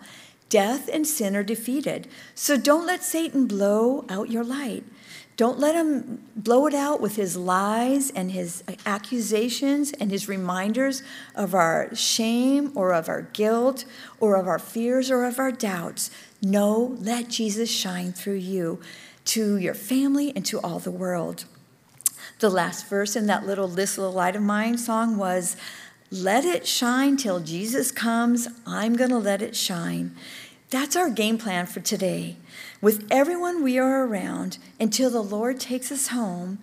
[0.49, 2.09] Death and sin are defeated.
[2.35, 4.85] So don't let Satan blow out your light.
[5.37, 11.03] Don't let him blow it out with his lies and his accusations and his reminders
[11.35, 13.85] of our shame or of our guilt
[14.19, 16.11] or of our fears or of our doubts.
[16.41, 18.81] No, let Jesus shine through you
[19.27, 21.45] to your family and to all the world.
[22.39, 25.57] The last verse in that little This Little Light of Mine song was,
[26.11, 28.47] Let it shine till Jesus comes.
[28.67, 30.15] I'm going to let it shine.
[30.69, 32.37] That's our game plan for today
[32.83, 36.59] with everyone we are around until the Lord takes us home.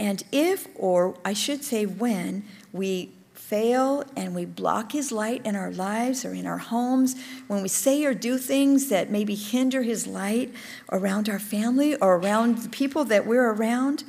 [0.00, 5.54] And if, or I should say, when, we fail and we block His light in
[5.54, 7.14] our lives or in our homes,
[7.46, 10.52] when we say or do things that maybe hinder His light
[10.90, 14.02] around our family or around the people that we're around,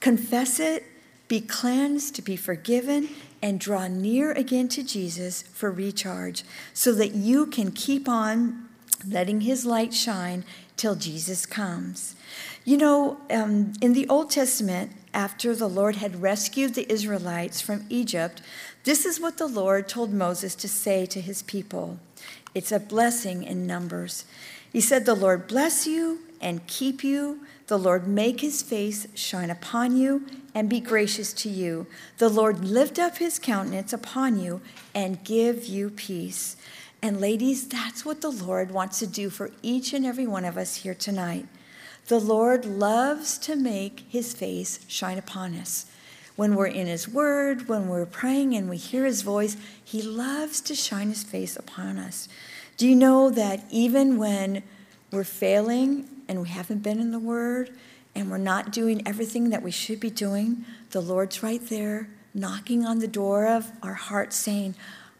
[0.00, 0.84] confess it,
[1.28, 3.08] be cleansed, to be forgiven,
[3.42, 8.68] and draw near again to Jesus for recharge so that you can keep on
[9.06, 10.44] letting his light shine
[10.76, 12.16] till Jesus comes.
[12.64, 17.84] You know, um, in the Old Testament, after the Lord had rescued the Israelites from
[17.88, 18.42] Egypt,
[18.84, 21.98] this is what the Lord told Moses to say to his people.
[22.54, 24.24] It's a blessing in numbers.
[24.72, 27.40] He said, The Lord bless you and keep you.
[27.68, 31.86] The Lord make his face shine upon you and be gracious to you.
[32.16, 34.62] The Lord lift up his countenance upon you
[34.94, 36.56] and give you peace.
[37.02, 40.56] And ladies, that's what the Lord wants to do for each and every one of
[40.56, 41.46] us here tonight.
[42.06, 45.84] The Lord loves to make his face shine upon us.
[46.36, 50.62] When we're in his word, when we're praying and we hear his voice, he loves
[50.62, 52.28] to shine his face upon us.
[52.78, 54.62] Do you know that even when
[55.10, 57.70] we're failing and we haven't been in the word
[58.14, 62.84] and we're not doing everything that we should be doing, the Lord's right there knocking
[62.84, 64.74] on the door of our heart saying,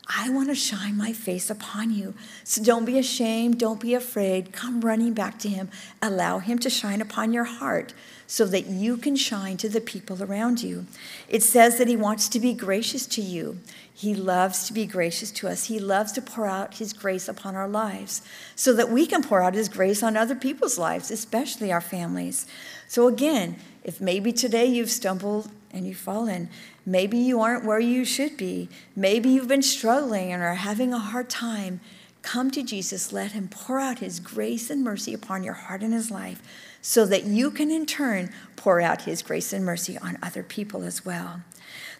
[0.08, 2.14] I want to shine my face upon you.
[2.42, 3.58] So don't be ashamed.
[3.58, 4.52] Don't be afraid.
[4.52, 5.68] Come running back to him.
[6.00, 7.92] Allow him to shine upon your heart
[8.26, 10.86] so that you can shine to the people around you.
[11.28, 13.58] It says that he wants to be gracious to you.
[13.98, 15.64] He loves to be gracious to us.
[15.64, 18.22] He loves to pour out his grace upon our lives
[18.54, 22.46] so that we can pour out his grace on other people's lives, especially our families.
[22.87, 26.48] So, again, if maybe today you've stumbled and you've fallen,
[26.88, 28.70] Maybe you aren't where you should be.
[28.96, 31.80] Maybe you've been struggling and are having a hard time.
[32.22, 33.12] Come to Jesus.
[33.12, 36.40] Let Him pour out His grace and mercy upon your heart and His life
[36.80, 40.82] so that you can in turn pour out His grace and mercy on other people
[40.82, 41.42] as well.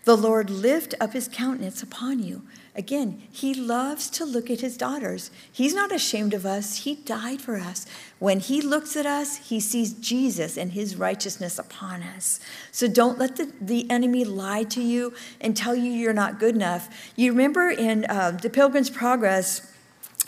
[0.05, 2.43] The Lord lift up His countenance upon you
[2.79, 5.33] Again, he loves to look at his daughters.
[5.51, 6.85] He's not ashamed of us.
[6.85, 7.87] He died for us.
[8.21, 12.39] When he looks at us, he sees Jesus and his righteousness upon us.
[12.71, 16.55] So don't let the, the enemy lie to you and tell you you're not good
[16.55, 16.89] enough.
[17.17, 19.75] You remember in uh, the Pilgrim's Progress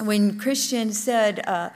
[0.01, 1.71] when Christian said, uh,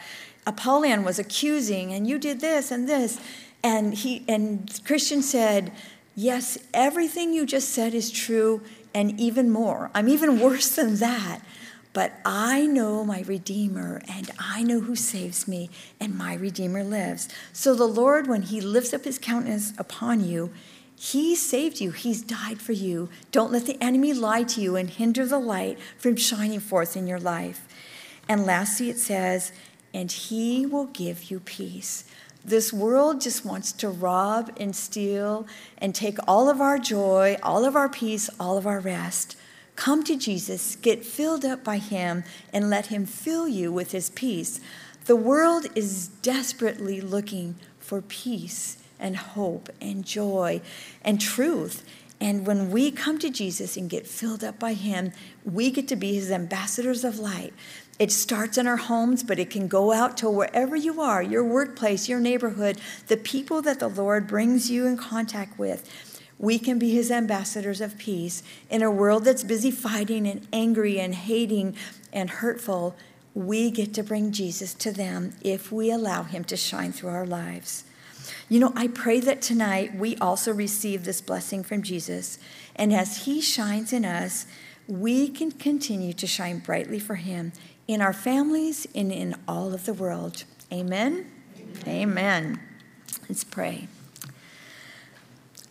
[0.44, 3.20] Apollyon was accusing, and you did this and this.
[3.62, 5.70] And, he, and Christian said,
[6.16, 8.62] Yes, everything you just said is true
[8.94, 9.90] and even more.
[9.94, 11.40] I'm even worse than that.
[11.92, 17.28] But I know my Redeemer, and I know who saves me, and my Redeemer lives.
[17.52, 20.50] So the Lord, when He lifts up His countenance upon you,
[20.96, 21.92] He saved you.
[21.92, 23.10] He's died for you.
[23.30, 27.06] Don't let the enemy lie to you and hinder the light from shining forth in
[27.06, 27.64] your life.
[28.28, 29.52] And lastly, it says,
[29.92, 32.04] and He will give you peace.
[32.44, 35.46] This world just wants to rob and steal
[35.78, 39.36] and take all of our joy, all of our peace, all of our rest.
[39.76, 44.10] Come to Jesus, get filled up by Him, and let Him fill you with His
[44.10, 44.60] peace.
[45.06, 50.60] The world is desperately looking for peace and hope and joy
[51.02, 51.84] and truth.
[52.20, 55.12] And when we come to Jesus and get filled up by Him,
[55.44, 57.52] we get to be His ambassadors of light.
[57.98, 61.44] It starts in our homes, but it can go out to wherever you are your
[61.44, 65.88] workplace, your neighborhood, the people that the Lord brings you in contact with.
[66.38, 70.98] We can be his ambassadors of peace in a world that's busy fighting and angry
[70.98, 71.76] and hating
[72.12, 72.96] and hurtful.
[73.32, 77.26] We get to bring Jesus to them if we allow him to shine through our
[77.26, 77.84] lives.
[78.48, 82.38] You know, I pray that tonight we also receive this blessing from Jesus.
[82.74, 84.46] And as he shines in us,
[84.86, 87.52] we can continue to shine brightly for him
[87.86, 90.44] in our families and in all of the world.
[90.72, 91.30] Amen?
[91.58, 91.88] Amen.
[91.88, 92.60] Amen.
[93.28, 93.88] Let's pray.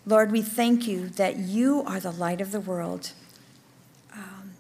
[0.06, 3.12] Lord, we thank you that you are the light of the world.
[4.14, 4.52] Um,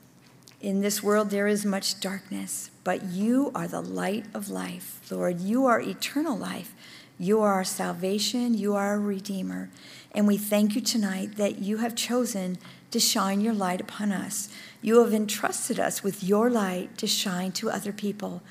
[0.62, 5.00] in this world, there is much darkness, but you are the light of life.
[5.12, 6.74] Lord, you are eternal life.
[7.20, 8.54] You are our salvation.
[8.54, 9.70] You are our Redeemer.
[10.13, 12.58] And we thank you tonight that you have chosen
[12.92, 14.50] to shine your light upon us.
[14.84, 18.43] You have entrusted us with your light to shine to other people.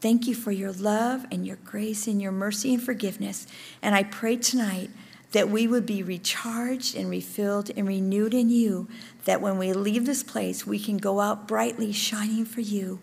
[0.00, 3.48] Thank you for your love and your grace and your mercy and forgiveness.
[3.82, 4.90] And I pray tonight
[5.32, 8.86] that we would be recharged and refilled and renewed in you,
[9.24, 13.00] that when we leave this place, we can go out brightly shining for you.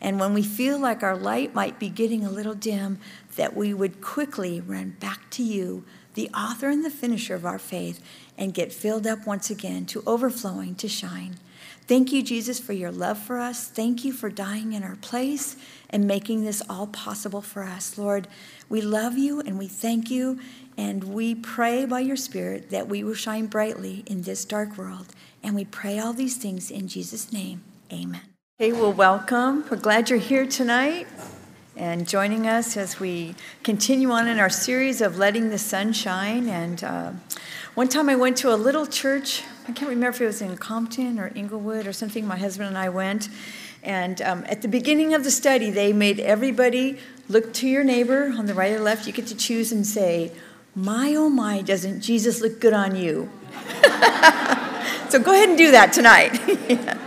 [0.00, 2.98] And when we feel like our light might be getting a little dim,
[3.36, 7.58] that we would quickly run back to you, the author and the finisher of our
[7.58, 8.02] faith,
[8.38, 11.36] and get filled up once again to overflowing to shine.
[11.86, 13.66] Thank you, Jesus, for your love for us.
[13.66, 15.56] Thank you for dying in our place
[15.90, 17.98] and making this all possible for us.
[17.98, 18.28] Lord,
[18.68, 20.38] we love you and we thank you,
[20.78, 25.08] and we pray by your Spirit that we will shine brightly in this dark world.
[25.42, 27.62] And we pray all these things in Jesus' name.
[27.92, 28.22] Amen.
[28.58, 29.64] Hey, well, welcome.
[29.68, 31.08] We're glad you're here tonight
[31.76, 36.48] and joining us as we continue on in our series of letting the sun shine.
[36.48, 37.12] And uh,
[37.74, 40.58] one time I went to a little church, I can't remember if it was in
[40.58, 42.26] Compton or Inglewood or something.
[42.26, 43.28] My husband and I went.
[43.82, 46.98] And um, at the beginning of the study, they made everybody
[47.28, 49.06] look to your neighbor on the right or left.
[49.06, 50.32] You get to choose and say,
[50.74, 53.30] My oh my, doesn't Jesus look good on you?
[55.08, 56.38] so go ahead and do that tonight.
[56.68, 56.98] yeah.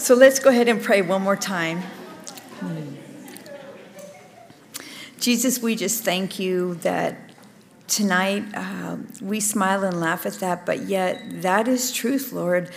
[0.00, 1.82] So let's go ahead and pray one more time.
[5.20, 7.18] Jesus, we just thank you that
[7.86, 12.70] tonight uh, we smile and laugh at that, but yet that is truth, Lord.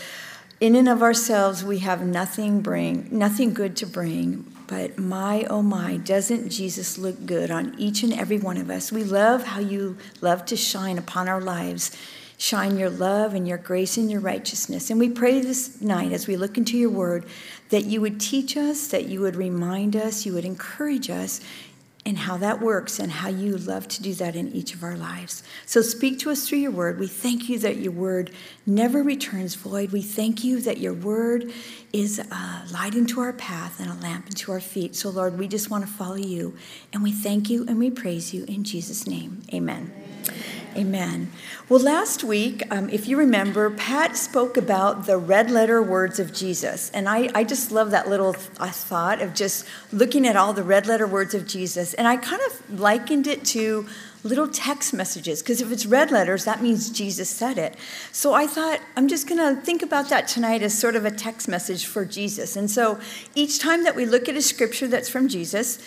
[0.60, 4.46] In and of ourselves, we have nothing bring, nothing good to bring.
[4.68, 8.92] But my, oh my, doesn't Jesus look good on each and every one of us?
[8.92, 11.98] We love how you love to shine upon our lives
[12.44, 14.90] shine your love and your grace and your righteousness.
[14.90, 17.26] And we pray this night as we look into your word
[17.70, 21.40] that you would teach us, that you would remind us, you would encourage us
[22.04, 24.98] in how that works and how you love to do that in each of our
[24.98, 25.42] lives.
[25.66, 27.00] So speak to us through your word.
[27.00, 28.32] We thank you that your word
[28.66, 29.94] never returns void.
[29.94, 31.54] We thank you that your word
[31.94, 34.98] is a light into our path and a lamp into our feet.
[34.98, 36.58] So, Lord, we just want to follow you.
[36.92, 39.44] And we thank you and we praise you in Jesus' name.
[39.54, 40.03] Amen.
[40.76, 41.32] Amen.
[41.70, 46.34] Well, last week, um, if you remember, Pat spoke about the red letter words of
[46.34, 46.90] Jesus.
[46.92, 50.64] And I, I just love that little th- thought of just looking at all the
[50.64, 51.94] red letter words of Jesus.
[51.94, 53.86] And I kind of likened it to
[54.24, 57.76] little text messages, because if it's red letters, that means Jesus said it.
[58.12, 61.12] So I thought, I'm just going to think about that tonight as sort of a
[61.12, 62.56] text message for Jesus.
[62.56, 63.00] And so
[63.36, 65.78] each time that we look at a scripture that's from Jesus,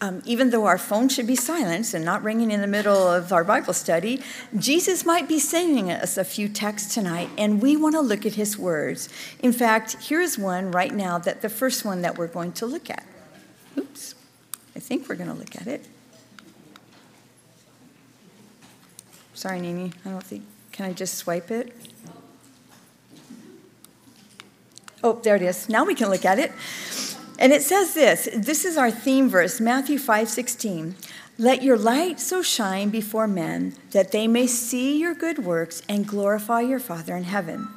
[0.00, 3.32] um, even though our phone should be silenced and not ringing in the middle of
[3.32, 4.22] our Bible study,
[4.56, 8.34] Jesus might be sending us a few texts tonight, and we want to look at
[8.34, 9.08] his words.
[9.40, 12.90] In fact, here's one right now that the first one that we're going to look
[12.90, 13.06] at.
[13.78, 14.14] Oops,
[14.74, 15.86] I think we're going to look at it.
[19.32, 21.72] Sorry, Nini, I don't think, can I just swipe it?
[25.04, 25.68] Oh, there it is.
[25.68, 26.52] Now we can look at it.
[27.38, 30.96] And it says this this is our theme verse, Matthew 5 16.
[31.38, 36.06] Let your light so shine before men that they may see your good works and
[36.06, 37.68] glorify your Father in heaven.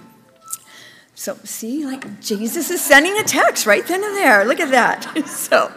[1.14, 4.45] So, see, like Jesus is sending a text right then and there.
[4.45, 5.05] Look at that.
[5.28, 5.72] So,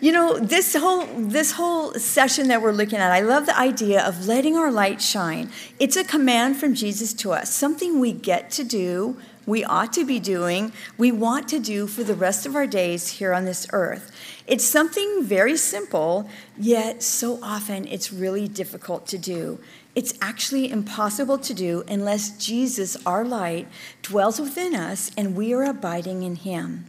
[0.00, 4.06] you know, this whole this whole session that we're looking at, I love the idea
[4.06, 5.50] of letting our light shine.
[5.80, 9.16] It's a command from Jesus to us, something we get to do
[9.46, 13.08] we ought to be doing, we want to do for the rest of our days
[13.08, 14.10] here on this earth.
[14.46, 16.28] It's something very simple,
[16.58, 19.58] yet so often it's really difficult to do.
[19.94, 23.68] It's actually impossible to do unless Jesus, our light,
[24.02, 26.86] dwells within us and we are abiding in him.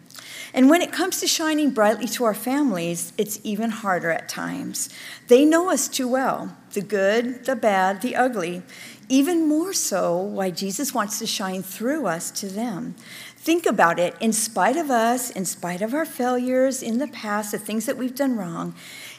[0.54, 4.90] And when it comes to shining brightly to our families, it's even harder at times.
[5.28, 8.62] They know us too well the good, the bad, the ugly
[9.10, 12.96] even more so why Jesus wants to shine through us to them.
[13.38, 14.16] Think about it.
[14.20, 17.98] In spite of us, in spite of our failures in the past, the things that
[17.98, 18.74] we've done wrong,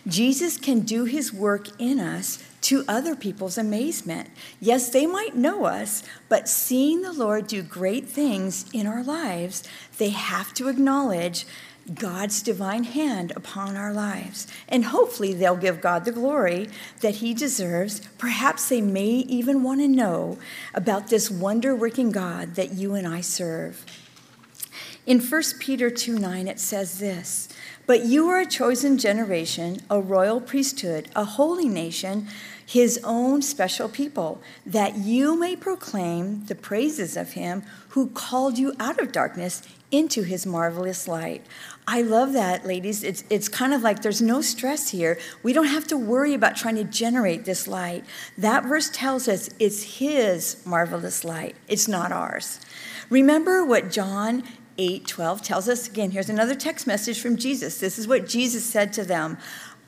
[0.07, 4.29] Jesus can do his work in us to other people's amazement.
[4.61, 9.63] Yes, they might know us, but seeing the Lord do great things in our lives,
[9.99, 11.47] they have to acknowledge
[11.95, 14.47] God's divine hand upon our lives.
[14.69, 16.69] And hopefully they'll give God the glory
[17.01, 18.01] that he deserves.
[18.19, 20.39] Perhaps they may even want to know
[20.75, 23.85] about this wonder working God that you and I serve.
[25.07, 27.49] In 1 Peter 2 9, it says this
[27.87, 32.27] But you are a chosen generation, a royal priesthood, a holy nation
[32.67, 38.75] his own special people, that you may proclaim the praises of him who called you
[38.81, 39.63] out of darkness
[39.93, 41.47] into his marvelous light.
[41.89, 43.05] I love that, ladies.
[43.05, 45.19] It's, it's kind of like there's no stress here.
[45.45, 48.05] We don't have to worry about trying to generate this light.
[48.37, 52.61] That verse tells us it's his marvelous light, it's not ours.
[53.09, 54.43] Remember what John
[54.79, 56.11] 8 12 tells us again.
[56.11, 57.79] Here's another text message from Jesus.
[57.79, 59.39] This is what Jesus said to them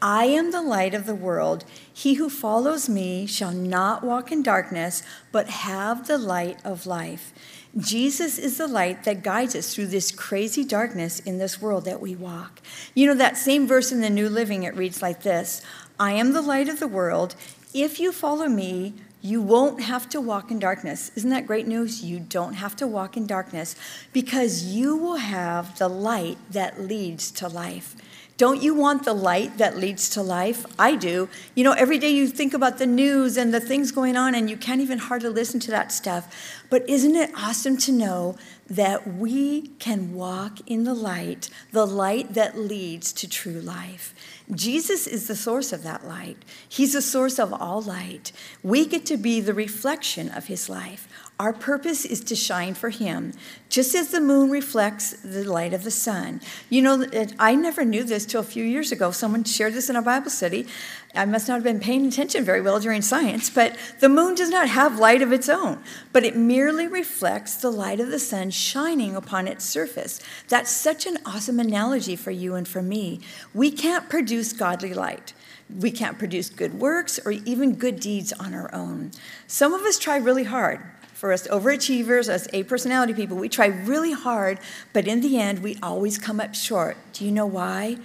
[0.01, 1.65] I am the light of the world.
[1.93, 7.33] He who follows me shall not walk in darkness, but have the light of life.
[7.77, 12.01] Jesus is the light that guides us through this crazy darkness in this world that
[12.01, 12.61] we walk.
[12.95, 15.63] You know, that same verse in the New Living, it reads like this
[16.01, 17.35] I am the light of the world.
[17.75, 21.11] If you follow me, you won't have to walk in darkness.
[21.17, 22.05] Isn't that great news?
[22.05, 23.75] You don't have to walk in darkness
[24.13, 27.97] because you will have the light that leads to life.
[28.39, 30.65] Don't you want the light that leads to life?
[30.79, 31.29] I do.
[31.57, 34.49] You know, every day you think about the news and the things going on, and
[34.49, 36.33] you can't even hardly listen to that stuff.
[36.71, 38.37] But isn't it awesome to know
[38.71, 44.15] that we can walk in the light, the light that leads to true life?
[44.55, 46.45] Jesus is the source of that light.
[46.69, 48.31] He's the source of all light.
[48.63, 51.09] We get to be the reflection of his life.
[51.41, 53.33] Our purpose is to shine for Him,
[53.69, 56.41] just as the moon reflects the light of the sun.
[56.69, 57.07] You know,
[57.39, 59.13] I never knew this till a few years ago.
[59.13, 60.67] Someone shared this in a Bible study.
[61.15, 64.51] I must not have been paying attention very well during science, but the moon does
[64.51, 65.81] not have light of its own,
[66.13, 70.21] but it merely reflects the light of the sun shining upon its surface.
[70.49, 73.21] That's such an awesome analogy for you and for me.
[73.55, 75.35] We can't produce godly light.
[75.73, 79.13] We can't produce good works or even good deeds on our own.
[79.47, 80.81] Some of us try really hard
[81.19, 84.61] for us overachievers, us A personality people, we try really hard,
[84.93, 86.97] but in the end, we always come up short.
[87.13, 87.99] Do you know why?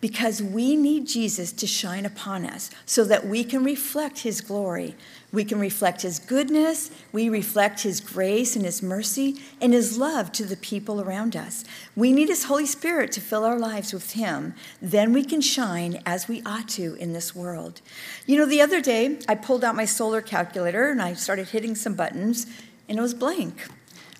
[0.00, 4.96] Because we need Jesus to shine upon us so that we can reflect his glory.
[5.34, 10.30] We can reflect his goodness, we reflect his grace and his mercy and his love
[10.32, 11.64] to the people around us.
[11.96, 14.54] We need his Holy Spirit to fill our lives with him.
[14.80, 17.80] Then we can shine as we ought to in this world.
[18.26, 21.74] You know, the other day I pulled out my solar calculator and I started hitting
[21.74, 22.46] some buttons
[22.88, 23.66] and it was blank.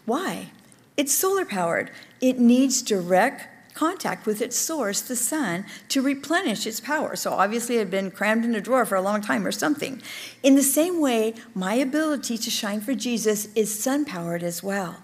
[0.06, 0.50] Why?
[0.96, 1.92] It's solar powered.
[2.20, 7.16] It needs direct contact with its source, the sun, to replenish its power.
[7.16, 10.00] So obviously, it had been crammed in a drawer for a long time or something.
[10.42, 15.00] In the same way, my ability to shine for Jesus is sun powered as well.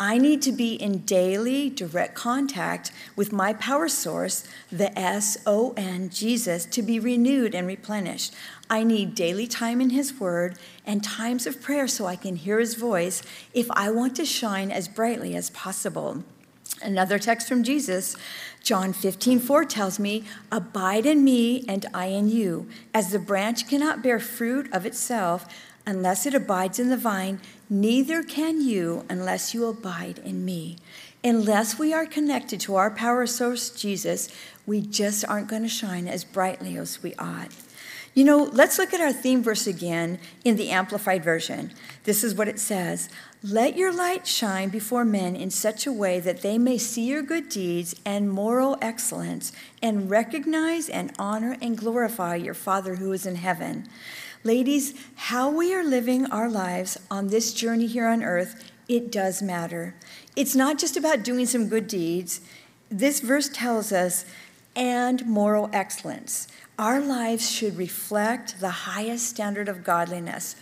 [0.00, 5.72] I need to be in daily direct contact with my power source, the S O
[5.76, 8.34] N, Jesus, to be renewed and replenished.
[8.68, 12.58] I need daily time in His Word and times of prayer so I can hear
[12.58, 13.22] His voice
[13.52, 16.24] if I want to shine as brightly as possible.
[16.82, 18.16] Another text from Jesus,
[18.62, 22.68] John 15, 4 tells me, Abide in me and I in you.
[22.92, 25.46] As the branch cannot bear fruit of itself
[25.86, 30.78] unless it abides in the vine, neither can you unless you abide in me.
[31.22, 34.28] Unless we are connected to our power source, Jesus,
[34.66, 37.50] we just aren't going to shine as brightly as we ought.
[38.14, 41.72] You know, let's look at our theme verse again in the Amplified Version.
[42.04, 43.08] This is what it says
[43.46, 47.20] Let your light shine before men in such a way that they may see your
[47.20, 53.26] good deeds and moral excellence and recognize and honor and glorify your Father who is
[53.26, 53.86] in heaven.
[54.44, 59.42] Ladies, how we are living our lives on this journey here on earth, it does
[59.42, 59.94] matter.
[60.34, 62.40] It's not just about doing some good deeds.
[62.88, 64.24] This verse tells us,
[64.74, 66.48] and moral excellence.
[66.78, 70.56] Our lives should reflect the highest standard of godliness.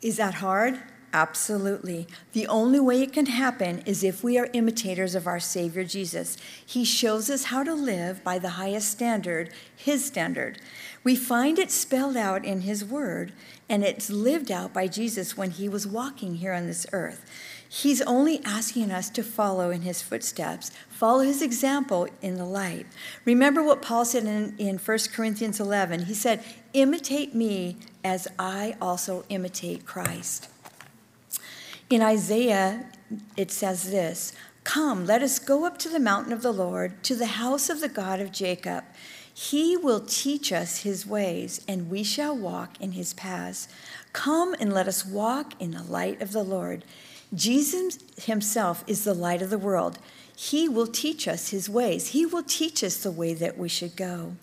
[0.00, 0.80] Is that hard?
[1.14, 2.08] Absolutely.
[2.32, 6.36] The only way it can happen is if we are imitators of our Savior Jesus.
[6.66, 10.60] He shows us how to live by the highest standard, His standard.
[11.04, 13.32] We find it spelled out in His Word,
[13.68, 17.24] and it's lived out by Jesus when He was walking here on this earth.
[17.68, 22.86] He's only asking us to follow in his footsteps, follow his example in the light.
[23.24, 26.04] Remember what Paul said in, in 1 Corinthians 11.
[26.04, 30.48] He said, Imitate me as I also imitate Christ.
[31.94, 32.86] In Isaiah,
[33.36, 34.32] it says this
[34.64, 37.80] Come, let us go up to the mountain of the Lord, to the house of
[37.80, 38.82] the God of Jacob.
[39.32, 43.68] He will teach us his ways, and we shall walk in his paths.
[44.12, 46.84] Come and let us walk in the light of the Lord.
[47.32, 50.00] Jesus himself is the light of the world.
[50.36, 52.08] He will teach us his ways.
[52.08, 54.34] He will teach us the way that we should go.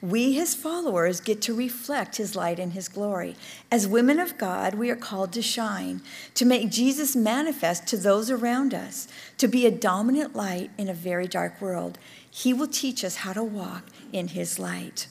[0.00, 3.34] We, his followers, get to reflect his light and his glory.
[3.70, 6.02] As women of God, we are called to shine,
[6.34, 10.94] to make Jesus manifest to those around us, to be a dominant light in a
[10.94, 11.98] very dark world.
[12.30, 15.08] He will teach us how to walk in his light.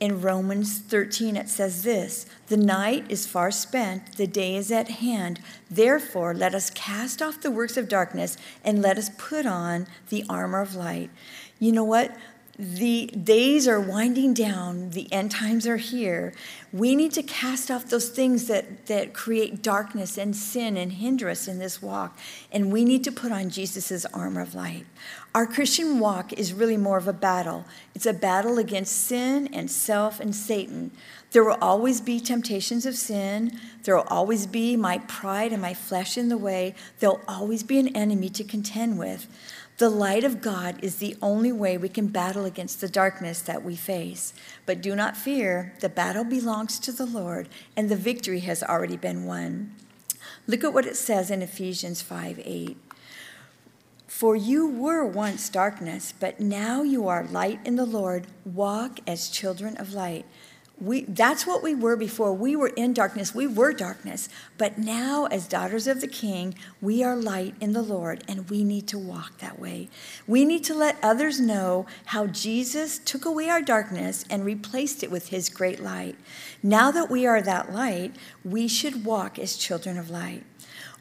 [0.00, 4.88] In Romans 13, it says this The night is far spent, the day is at
[4.88, 5.40] hand.
[5.70, 10.24] Therefore, let us cast off the works of darkness and let us put on the
[10.28, 11.10] armor of light.
[11.58, 12.16] You know what?
[12.58, 16.34] The days are winding down, the end times are here.
[16.72, 21.28] We need to cast off those things that, that create darkness and sin and hinder
[21.28, 22.18] us in this walk.
[22.50, 24.86] And we need to put on Jesus' armor of light.
[25.36, 27.64] Our Christian walk is really more of a battle.
[27.94, 30.90] It's a battle against sin and self and Satan.
[31.30, 33.56] There will always be temptations of sin.
[33.84, 36.74] There will always be my pride and my flesh in the way.
[36.98, 39.28] There'll always be an enemy to contend with.
[39.78, 43.62] The light of God is the only way we can battle against the darkness that
[43.62, 44.34] we face.
[44.66, 48.96] But do not fear, the battle belongs to the Lord, and the victory has already
[48.96, 49.72] been won.
[50.48, 52.76] Look at what it says in Ephesians 5 8.
[54.08, 58.26] For you were once darkness, but now you are light in the Lord.
[58.44, 60.26] Walk as children of light.
[60.80, 62.32] We, that's what we were before.
[62.32, 63.34] We were in darkness.
[63.34, 64.28] We were darkness.
[64.58, 68.62] But now, as daughters of the King, we are light in the Lord, and we
[68.62, 69.88] need to walk that way.
[70.26, 75.10] We need to let others know how Jesus took away our darkness and replaced it
[75.10, 76.16] with his great light.
[76.62, 78.14] Now that we are that light,
[78.44, 80.44] we should walk as children of light.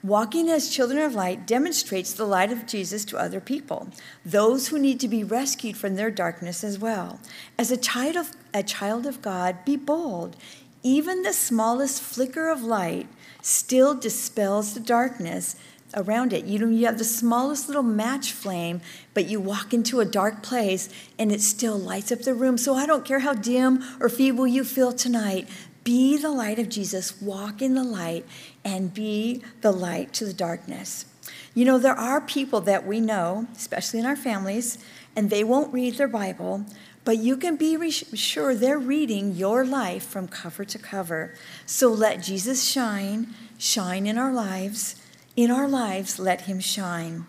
[0.08, 3.90] Walking as children of light demonstrates the light of Jesus to other people,
[4.26, 7.20] those who need to be rescued from their darkness as well.
[7.58, 10.38] As a child of, a child of God, be bold.
[10.82, 13.10] Even the smallest flicker of light
[13.42, 15.58] still dispels the darkness
[15.94, 16.46] around it.
[16.46, 18.80] You know, you have the smallest little match flame,
[19.14, 20.88] but you walk into a dark place
[21.20, 22.58] and it still lights up the room.
[22.58, 25.50] So I don't care how dim or feeble you feel tonight,
[25.88, 28.26] be the light of Jesus, walk in the light,
[28.66, 31.06] and be the light to the darkness.
[31.54, 34.80] You know, there are people that we know, especially in our families,
[35.16, 36.66] and they won't read their Bible,
[37.06, 41.34] but you can be re- sure they're reading your life from cover to cover.
[41.66, 44.98] So let Jesus shine, shine in our lives.
[45.38, 47.28] In our lives, let him shine.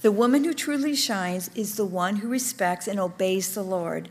[0.00, 4.08] The woman who truly shines is the one who respects and obeys the Lord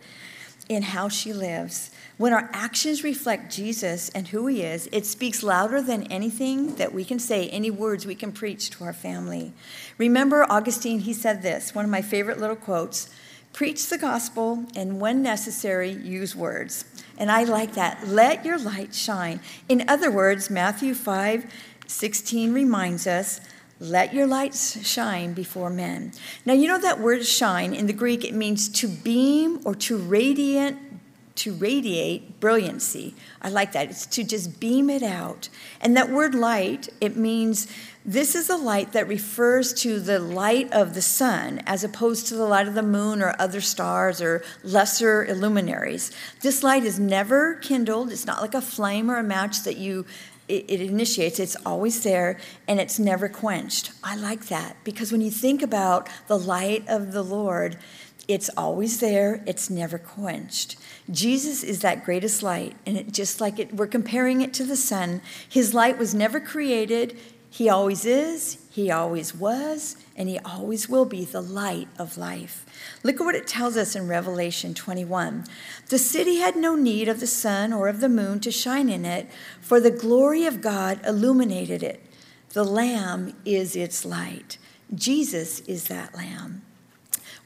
[0.70, 1.91] in how she lives.
[2.18, 6.91] When our actions reflect Jesus and who he is, it speaks louder than anything that
[6.91, 9.53] we can say, any words we can preach to our family.
[9.99, 13.09] Remember Augustine, he said this, one of my favorite little quotes
[13.53, 16.86] preach the gospel, and when necessary, use words.
[17.18, 18.07] And I like that.
[18.07, 19.39] Let your light shine.
[19.68, 21.51] In other words, Matthew 5
[21.88, 23.39] 16 reminds us
[23.80, 26.11] let your light shine before men.
[26.45, 29.97] Now, you know that word shine in the Greek, it means to beam or to
[29.97, 30.76] radiate,
[31.38, 33.15] to radiate brilliancy.
[33.41, 33.89] I like that.
[33.89, 35.49] It's to just beam it out.
[35.79, 37.67] And that word light, it means
[38.03, 42.35] this is a light that refers to the light of the sun as opposed to
[42.35, 46.11] the light of the moon or other stars or lesser illuminaries.
[46.41, 48.11] This light is never kindled.
[48.11, 50.05] It's not like a flame or a match that you
[50.47, 53.91] it, it initiates, it's always there, and it's never quenched.
[54.03, 57.77] I like that because when you think about the light of the Lord,
[58.28, 60.75] it's always there, it's never quenched.
[61.09, 64.75] Jesus is that greatest light, and it, just like it, we're comparing it to the
[64.75, 67.17] sun, his light was never created,
[67.49, 72.65] he always is, he always was, and he always will be the light of life.
[73.01, 75.45] Look at what it tells us in Revelation 21.
[75.88, 79.05] The city had no need of the sun or of the moon to shine in
[79.05, 79.30] it,
[79.61, 82.05] for the glory of God illuminated it.
[82.49, 84.57] The Lamb is its light.
[84.93, 86.63] Jesus is that Lamb.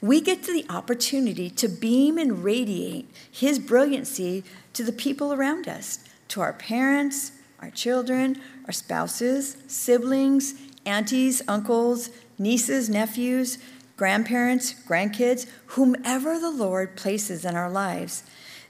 [0.01, 4.43] We get to the opportunity to beam and radiate His brilliancy
[4.73, 5.99] to the people around us,
[6.29, 10.55] to our parents, our children, our spouses, siblings,
[10.87, 13.59] aunties, uncles, nieces, nephews,
[13.95, 18.23] grandparents, grandkids, whomever the Lord places in our lives.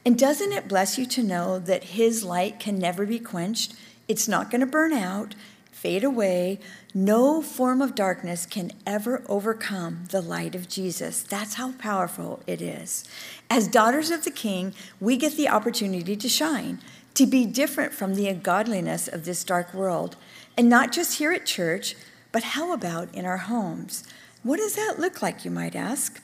[0.06, 3.74] And doesn't it bless you to know that His light can never be quenched?
[4.10, 5.36] It's not going to burn out,
[5.82, 6.60] fade away.
[6.94, 11.24] No form of darkness can ever overcome the light of Jesus.
[11.24, 13.10] That's how powerful it is.
[13.50, 16.80] As daughters of the King, we get the opportunity to shine,
[17.16, 20.18] to be different from the ungodliness of this dark world.
[20.56, 21.96] And not just here at church,
[22.32, 24.04] but how about in our homes?
[24.44, 26.22] What does that look like, you might ask?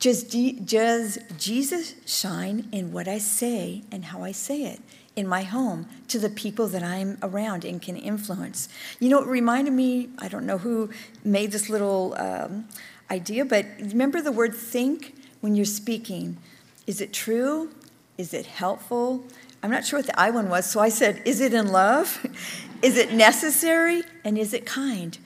[0.00, 4.80] Does, does Jesus shine in what I say and how I say it
[5.18, 8.68] in my home to the people that I'm around and can influence?
[9.00, 10.90] You know, it reminded me, I don't know who
[11.24, 12.68] made this little um,
[13.10, 16.38] idea, but remember the word think when you're speaking.
[16.86, 17.70] Is it true?
[18.16, 19.24] Is it helpful?
[19.62, 22.24] I'm not sure what the I one was, so I said, is it in love?
[22.82, 24.02] is it necessary?
[24.24, 25.18] And is it kind?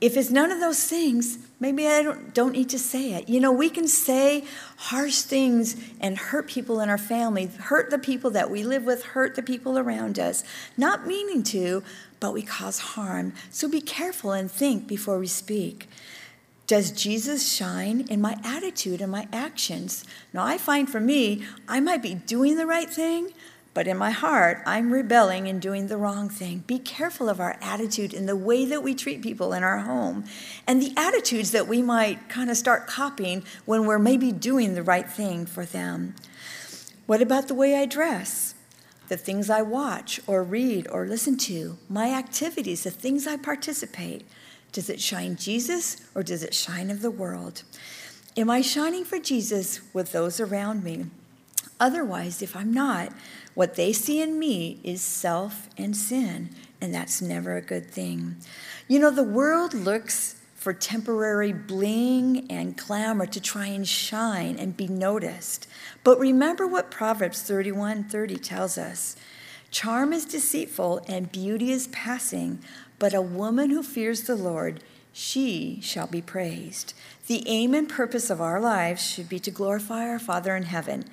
[0.00, 3.28] If it's none of those things, maybe I don't, don't need to say it.
[3.28, 4.44] You know, we can say
[4.76, 9.04] harsh things and hurt people in our family, hurt the people that we live with,
[9.04, 10.42] hurt the people around us,
[10.76, 11.84] not meaning to,
[12.18, 13.34] but we cause harm.
[13.50, 15.88] So be careful and think before we speak.
[16.66, 20.04] Does Jesus shine in my attitude and my actions?
[20.32, 23.32] Now, I find for me, I might be doing the right thing,
[23.80, 26.64] but in my heart, I'm rebelling and doing the wrong thing.
[26.66, 30.24] Be careful of our attitude in the way that we treat people in our home
[30.66, 34.82] and the attitudes that we might kind of start copying when we're maybe doing the
[34.82, 36.14] right thing for them.
[37.06, 38.54] What about the way I dress?
[39.08, 44.26] The things I watch or read or listen to, my activities, the things I participate.
[44.72, 47.62] Does it shine Jesus or does it shine of the world?
[48.36, 51.06] Am I shining for Jesus with those around me?
[51.80, 53.10] Otherwise, if I'm not,
[53.54, 58.36] what they see in me is self and sin, and that's never a good thing.
[58.88, 64.76] You know, the world looks for temporary bling and glamour to try and shine and
[64.76, 65.66] be noticed.
[66.04, 69.16] But remember what Proverbs 31 30 tells us
[69.70, 72.58] Charm is deceitful and beauty is passing,
[72.98, 74.82] but a woman who fears the Lord,
[75.12, 76.94] she shall be praised.
[77.26, 81.04] The aim and purpose of our lives should be to glorify our Father in heaven.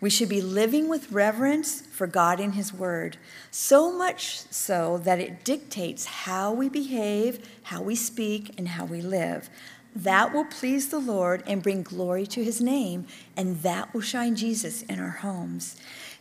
[0.00, 3.16] We should be living with reverence for God and His Word,
[3.50, 9.00] so much so that it dictates how we behave, how we speak, and how we
[9.00, 9.50] live.
[9.96, 14.36] That will please the Lord and bring glory to His name, and that will shine
[14.36, 15.76] Jesus in our homes.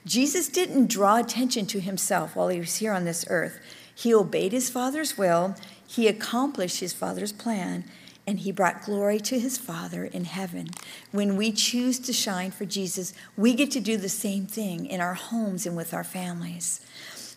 [0.05, 3.59] Jesus didn't draw attention to Himself while He was here on this earth.
[3.95, 5.55] He obeyed His Father's will,
[5.93, 7.85] He accomplished His Father's plan
[8.25, 10.69] and he brought glory to his Father in heaven.
[11.11, 15.01] When we choose to shine for Jesus, we get to do the same thing in
[15.01, 16.79] our homes and with our families.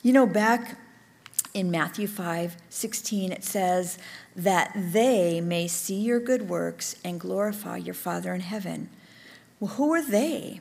[0.02, 0.78] You know, back
[1.54, 3.98] in Matthew 5 16, it says
[4.36, 8.88] that they may see your good works and glorify your Father in heaven.
[9.58, 10.60] Well, who are they?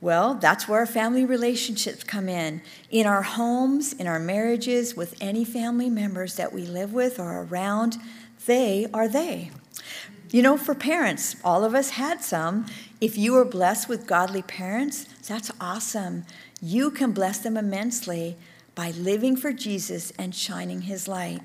[0.00, 2.62] Well, that's where our family relationships come in.
[2.90, 7.42] In our homes, in our marriages, with any family members that we live with or
[7.42, 7.96] around,
[8.46, 9.50] they are they.
[10.30, 12.66] You know, for parents, all of us had some.
[13.00, 16.24] If you were blessed with godly parents, that's awesome.
[16.60, 18.36] You can bless them immensely
[18.74, 21.40] by living for Jesus and shining his light.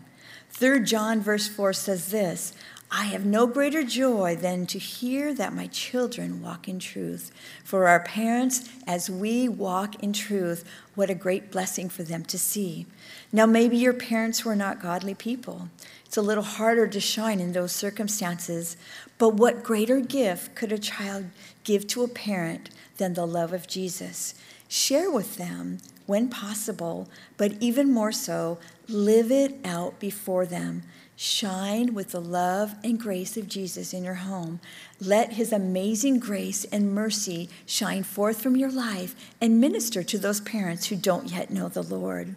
[0.51, 2.53] 3 John verse 4 says this
[2.95, 7.31] I have no greater joy than to hear that my children walk in truth.
[7.63, 10.63] For our parents, as we walk in truth,
[10.93, 12.85] what a great blessing for them to see.
[13.31, 15.69] Now, maybe your parents were not godly people.
[16.05, 18.77] It's a little harder to shine in those circumstances,
[19.17, 21.25] but what greater gift could a child
[21.63, 24.35] give to a parent than the love of Jesus?
[24.67, 30.83] Share with them when possible, but even more so, live it out before them.
[31.23, 34.59] Shine with the love and grace of Jesus in your home.
[34.99, 40.41] Let his amazing grace and mercy shine forth from your life and minister to those
[40.41, 42.35] parents who don't yet know the Lord.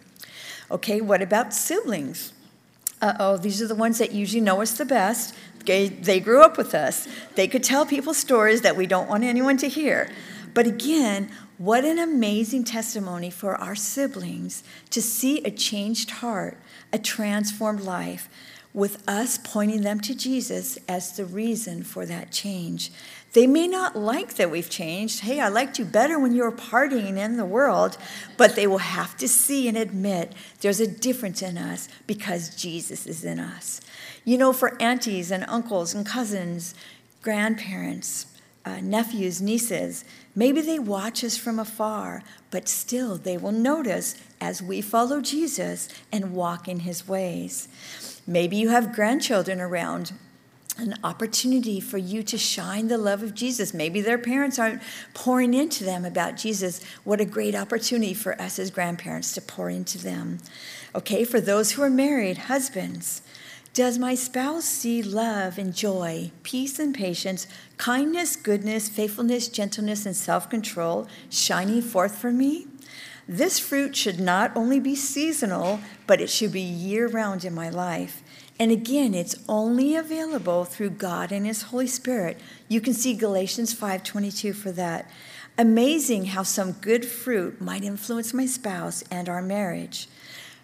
[0.70, 2.32] Okay, what about siblings?
[3.03, 5.34] Uh oh, these are the ones that usually know us the best.
[5.62, 7.09] Okay, they grew up with us.
[7.34, 10.09] They could tell people stories that we don't want anyone to hear.
[10.55, 16.57] But again, what an amazing testimony for our siblings to see a changed heart,
[16.93, 18.28] a transformed life,
[18.77, 22.93] with us pointing them to Jesus as the reason for that change.
[23.33, 25.20] They may not like that we've changed.
[25.20, 27.97] Hey, I liked you better when you were partying in the world,
[28.37, 33.07] but they will have to see and admit there's a difference in us because Jesus
[33.07, 33.81] is in us.
[34.27, 36.74] You know, for aunties and uncles and cousins,
[37.22, 38.27] grandparents,
[38.66, 40.05] uh, nephews, nieces,
[40.35, 45.89] maybe they watch us from afar, but still they will notice as we follow Jesus
[46.12, 47.68] and walk in his ways.
[48.27, 50.12] Maybe you have grandchildren around
[50.79, 53.72] an opportunity for you to shine the love of Jesus.
[53.72, 54.83] Maybe their parents aren't
[55.14, 56.83] pouring into them about Jesus.
[57.05, 60.39] What a great opportunity for us as grandparents to pour into them.
[60.95, 63.22] Okay, for those who are married, husbands,
[63.72, 67.47] does my spouse see love and joy, peace and patience,
[67.77, 72.66] kindness, goodness, faithfulness, gentleness, and self control shining forth for me?
[73.29, 77.68] This fruit should not only be seasonal, but it should be year round in my
[77.68, 78.22] life.
[78.59, 82.41] And again, it's only available through God and His Holy Spirit.
[82.68, 85.11] You can see Galatians 5:22 for that.
[85.59, 90.09] Amazing how some good fruit might influence my spouse and our marriage.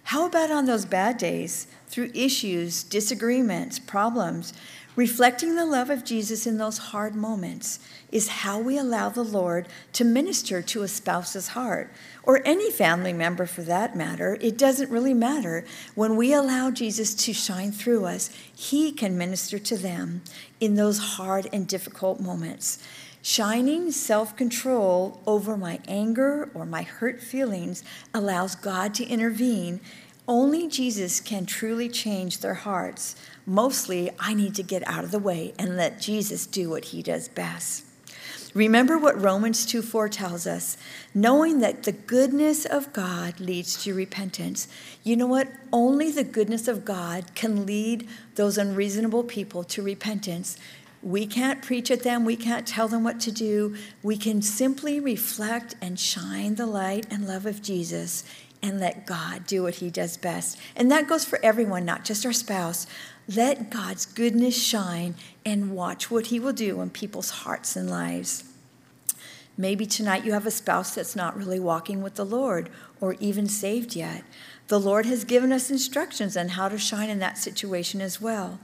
[0.04, 4.52] How about on those bad days, through issues, disagreements, problems?
[4.94, 7.78] Reflecting the love of Jesus in those hard moments
[8.10, 11.90] is how we allow the Lord to minister to a spouse's heart,
[12.22, 14.38] or any family member for that matter.
[14.40, 15.64] It doesn't really matter.
[15.94, 20.22] When we allow Jesus to shine through us, He can minister to them
[20.60, 22.78] in those hard and difficult moments.
[23.22, 29.80] Shining self control over my anger or my hurt feelings allows God to intervene.
[30.26, 33.16] Only Jesus can truly change their hearts.
[33.46, 37.02] Mostly, I need to get out of the way and let Jesus do what he
[37.02, 37.84] does best.
[38.54, 40.76] Remember what Romans 2 4 tells us
[41.14, 44.68] knowing that the goodness of God leads to repentance.
[45.02, 45.48] You know what?
[45.72, 50.58] Only the goodness of God can lead those unreasonable people to repentance.
[51.02, 53.74] We can't preach at them, we can't tell them what to do.
[54.02, 58.22] We can simply reflect and shine the light and love of Jesus
[58.62, 60.56] and let God do what he does best.
[60.76, 62.86] And that goes for everyone, not just our spouse.
[63.28, 65.14] Let God's goodness shine
[65.44, 68.44] and watch what He will do in people's hearts and lives.
[69.56, 72.70] Maybe tonight you have a spouse that's not really walking with the Lord
[73.00, 74.24] or even saved yet.
[74.68, 78.58] The Lord has given us instructions on how to shine in that situation as well.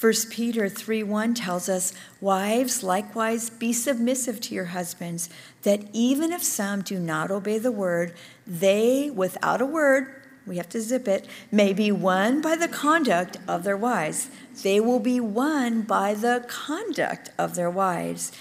[0.00, 5.30] 1 Peter 3 1 tells us, Wives, likewise, be submissive to your husbands,
[5.62, 8.12] that even if some do not obey the word,
[8.46, 13.38] they, without a word, we have to zip it, may be won by the conduct
[13.48, 14.28] of their wives.
[14.62, 18.32] They will be won by the conduct of their wives.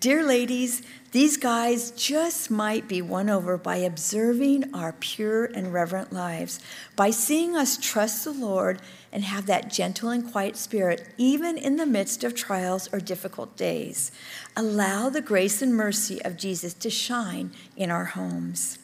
[0.00, 0.82] Dear ladies,
[1.12, 6.60] these guys just might be won over by observing our pure and reverent lives,
[6.96, 8.80] by seeing us trust the Lord
[9.12, 13.56] and have that gentle and quiet spirit, even in the midst of trials or difficult
[13.56, 14.12] days.
[14.56, 18.78] Allow the grace and mercy of Jesus to shine in our homes.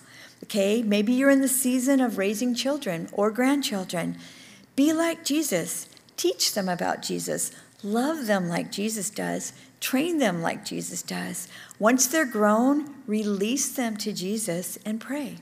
[0.46, 4.16] Okay, maybe you're in the season of raising children or grandchildren.
[4.76, 5.88] Be like Jesus.
[6.16, 7.50] Teach them about Jesus.
[7.82, 9.52] Love them like Jesus does.
[9.80, 11.48] Train them like Jesus does.
[11.80, 15.38] Once they're grown, release them to Jesus and pray.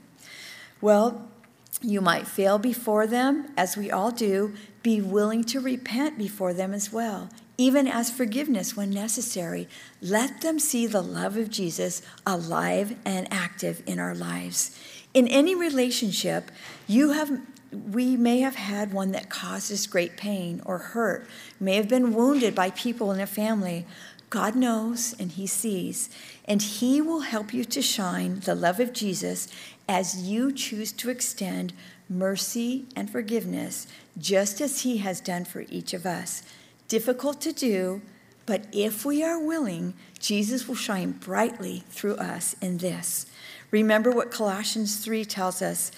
[0.81, 1.29] Well,
[1.83, 4.55] you might fail before them, as we all do.
[4.81, 7.29] Be willing to repent before them as well,
[7.59, 9.67] even as forgiveness when necessary.
[10.01, 14.77] Let them see the love of Jesus alive and active in our lives.
[15.15, 16.51] In any relationship,
[16.87, 17.39] you have
[17.71, 21.27] we may have had one that causes great pain or hurt,
[21.59, 23.85] may have been wounded by people in a family.
[24.29, 26.09] God knows and He sees,
[26.45, 29.47] and He will help you to shine the love of Jesus
[29.87, 31.71] as you choose to extend
[32.09, 33.87] mercy and forgiveness,
[34.17, 36.43] just as He has done for each of us.
[36.89, 38.01] Difficult to do,
[38.45, 43.25] but if we are willing, Jesus will shine brightly through us in this.
[43.71, 45.91] Remember what Colossians 3 tells us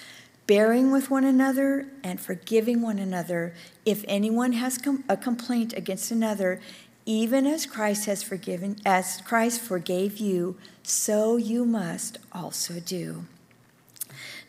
[0.47, 3.53] bearing with one another and forgiving one another.
[3.85, 6.61] If anyone has com- a complaint against another
[7.07, 13.25] even as Christ has forgiven as Christ forgave you so you must also do.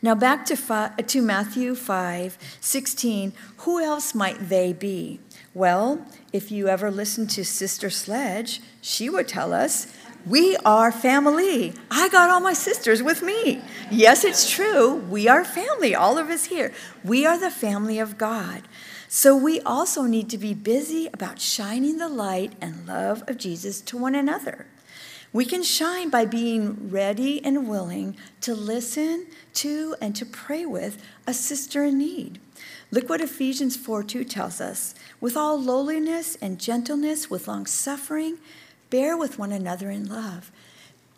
[0.01, 5.21] Now back to, to Matthew 5 16 who else might they be?
[5.53, 9.87] Well if you ever listen to Sister Sledge she would tell us
[10.29, 11.73] we are family.
[11.89, 13.61] I got all my sisters with me.
[13.89, 14.95] Yes, it's true.
[14.95, 16.71] We are family, all of us here.
[17.03, 18.61] We are the family of God.
[19.07, 23.81] So we also need to be busy about shining the light and love of Jesus
[23.81, 24.67] to one another.
[25.33, 29.25] We can shine by being ready and willing to listen
[29.55, 32.39] to and to pray with a sister in need.
[32.91, 34.93] Look what Ephesians 4 2 tells us.
[35.19, 38.37] With all lowliness and gentleness, with long suffering,
[38.89, 40.51] Bear with one another in love.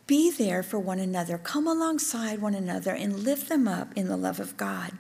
[0.07, 1.37] Be there for one another.
[1.37, 4.91] Come alongside one another and lift them up in the love of God.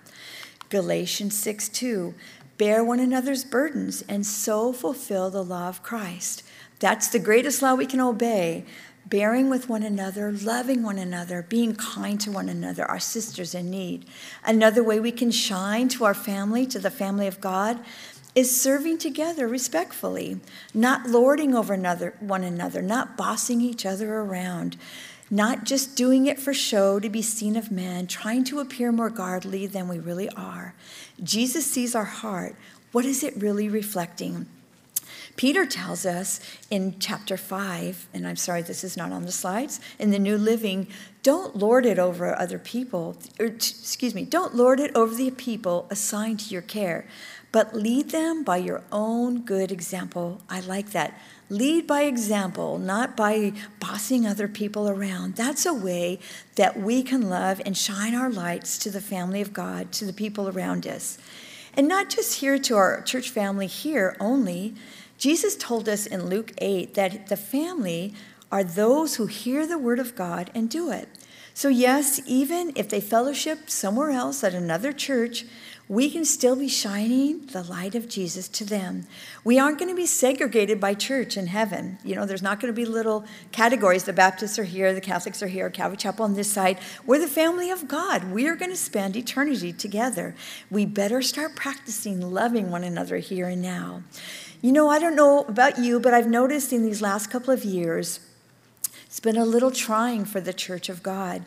[0.69, 2.13] Galatians 6 2.
[2.57, 6.43] Bear one another's burdens and so fulfill the law of Christ.
[6.79, 8.65] That's the greatest law we can obey.
[9.05, 13.69] Bearing with one another, loving one another, being kind to one another, our sisters in
[13.69, 14.05] need.
[14.45, 17.79] Another way we can shine to our family, to the family of God,
[18.33, 20.39] is serving together respectfully,
[20.73, 24.77] not lording over another, one another, not bossing each other around,
[25.29, 29.09] not just doing it for show to be seen of men, trying to appear more
[29.09, 30.73] godly than we really are.
[31.21, 32.55] Jesus sees our heart.
[32.91, 34.47] What is it really reflecting?
[35.37, 39.79] Peter tells us in chapter 5, and I'm sorry this is not on the slides,
[39.97, 40.87] in the New Living,
[41.23, 45.87] don't lord it over other people, or, excuse me, don't lord it over the people
[45.89, 47.07] assigned to your care,
[47.51, 50.41] but lead them by your own good example.
[50.49, 51.19] I like that.
[51.49, 55.35] Lead by example, not by bossing other people around.
[55.35, 56.19] That's a way
[56.55, 60.13] that we can love and shine our lights to the family of God, to the
[60.13, 61.17] people around us.
[61.73, 64.75] And not just here to our church family here only.
[65.17, 68.13] Jesus told us in Luke 8 that the family
[68.51, 71.07] are those who hear the word of God and do it.
[71.53, 75.45] So, yes, even if they fellowship somewhere else at another church,
[75.91, 79.05] we can still be shining the light of Jesus to them.
[79.43, 81.97] We aren't going to be segregated by church in heaven.
[82.01, 84.05] You know, there's not going to be little categories.
[84.05, 86.77] The Baptists are here, the Catholics are here, Calvary Chapel on this side.
[87.05, 88.31] We're the family of God.
[88.31, 90.33] We are going to spend eternity together.
[90.69, 94.03] We better start practicing loving one another here and now.
[94.61, 97.65] You know, I don't know about you, but I've noticed in these last couple of
[97.65, 98.21] years,
[99.07, 101.43] it's been a little trying for the church of God.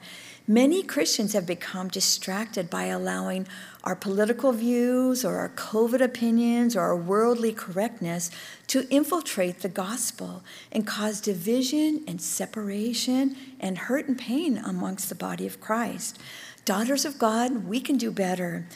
[0.46, 3.46] Many Christians have become distracted by allowing
[3.84, 8.30] our political views or our COVID opinions or our worldly correctness
[8.66, 15.14] to infiltrate the gospel and cause division and separation and hurt and pain amongst the
[15.14, 16.18] body of Christ.
[16.64, 18.66] Daughters of God, we can do better.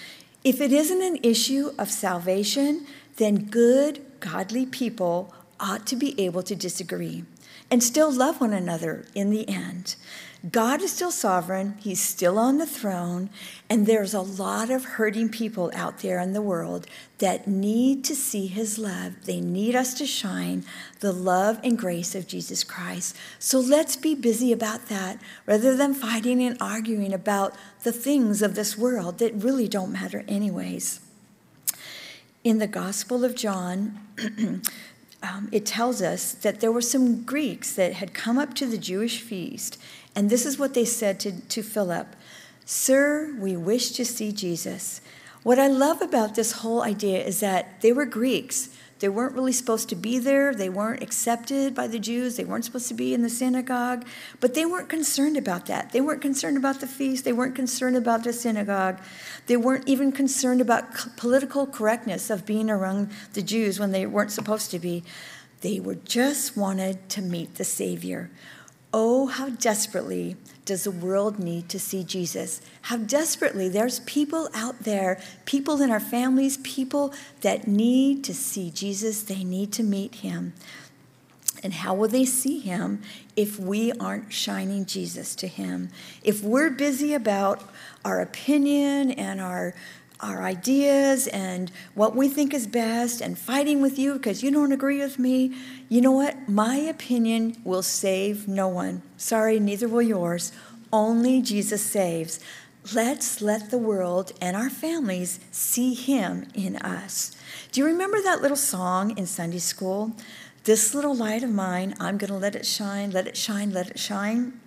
[0.45, 2.87] If it isn't an issue of salvation,
[3.17, 7.25] then good, godly people ought to be able to disagree
[7.71, 9.97] and still love one another in the end.
[10.53, 13.29] God is still sovereign, He's still on the throne,
[13.69, 16.87] and there's a lot of hurting people out there in the world
[17.19, 19.25] that need to see His love.
[19.25, 20.65] They need us to shine
[21.01, 23.17] the love and grace of Jesus Christ.
[23.41, 28.55] So let's be busy about that rather than fighting and arguing about the things of
[28.55, 31.01] this world that really don't matter, anyways.
[32.45, 33.99] In the Gospel of John,
[35.23, 38.79] um, it tells us that there were some Greeks that had come up to the
[38.79, 39.79] Jewish feast,
[40.19, 42.17] and this is what they said to, to Philip
[42.65, 45.01] Sir, we wish to see Jesus.
[45.45, 48.71] What I love about this whole idea is that they were Greeks.
[48.99, 50.53] They weren't really supposed to be there.
[50.53, 52.37] They weren't accepted by the Jews.
[52.37, 54.05] They weren't supposed to be in the synagogue.
[54.41, 55.93] But they weren't concerned about that.
[55.93, 57.25] They weren't concerned about the feast.
[57.25, 59.01] They weren't concerned about the synagogue.
[59.47, 64.33] They weren't even concerned about political correctness of being around the Jews when they weren't
[64.33, 65.05] supposed to be.
[65.61, 68.31] They were just wanted to meet the Savior.
[68.93, 72.61] Oh, how desperately does the world need to see Jesus?
[72.83, 77.13] How desperately there's people out there, people in our families, people
[77.43, 79.23] that need to see Jesus.
[79.23, 80.55] They need to meet him.
[81.63, 83.03] And how will they see him
[83.37, 85.91] if we aren't shining Jesus to him?
[86.23, 87.63] If we're busy about
[88.05, 89.75] our opinion and our
[90.21, 94.73] our ideas and what we think is best and fighting with you because you don't
[94.73, 95.55] agree with me,
[95.89, 96.49] you know what?
[96.49, 99.03] My opinion will save no one.
[99.17, 100.53] Sorry, neither will yours.
[100.93, 102.41] Only Jesus saves.
[102.95, 107.37] Let's let the world and our families see him in us.
[107.71, 110.13] Do you remember that little song in Sunday school?
[110.65, 113.91] This little light of mine, I'm going to let it shine, let it shine, let
[113.91, 114.61] it shine.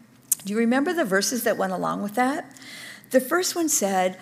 [0.46, 2.56] Do you remember the verses that went along with that?
[3.10, 4.18] The first one said,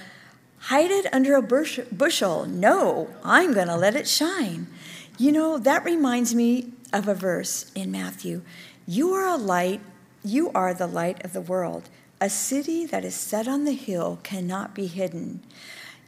[0.64, 2.46] Hide it under a bush, bushel.
[2.46, 4.68] No, I'm going to let it shine.
[5.18, 8.42] You know, that reminds me of a verse in Matthew.
[8.88, 9.82] You are a light,
[10.24, 11.90] you are the light of the world.
[12.22, 15.42] A city that is set on the hill cannot be hidden.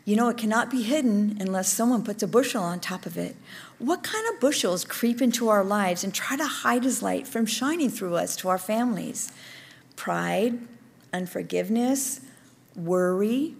[0.03, 3.35] You know, it cannot be hidden unless someone puts a bushel on top of it.
[3.77, 7.45] What kind of bushels creep into our lives and try to hide his light from
[7.45, 9.31] shining through us to our families?
[9.95, 10.59] Pride,
[11.13, 12.21] unforgiveness,
[12.75, 13.55] worry,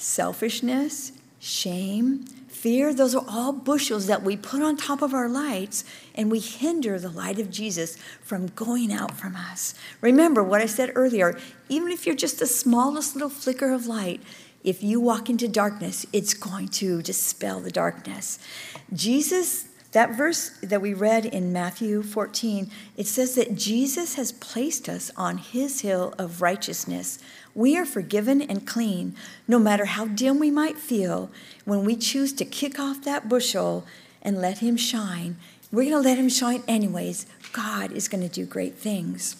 [0.00, 5.84] selfishness, shame, fear, those are all bushels that we put on top of our lights
[6.14, 9.74] and we hinder the light of Jesus from going out from us.
[10.00, 11.38] Remember what I said earlier
[11.68, 14.20] even if you're just the smallest little flicker of light,
[14.64, 18.38] if you walk into darkness, it's going to dispel the darkness.
[18.92, 24.88] Jesus that verse that we read in Matthew 14, it says that Jesus has placed
[24.88, 27.18] us on his hill of righteousness.
[27.54, 29.14] We are forgiven and clean,
[29.48, 31.30] no matter how dim we might feel.
[31.64, 33.84] When we choose to kick off that bushel
[34.22, 35.36] and let him shine,
[35.72, 37.26] we're going to let him shine anyways.
[37.52, 39.36] God is going to do great things.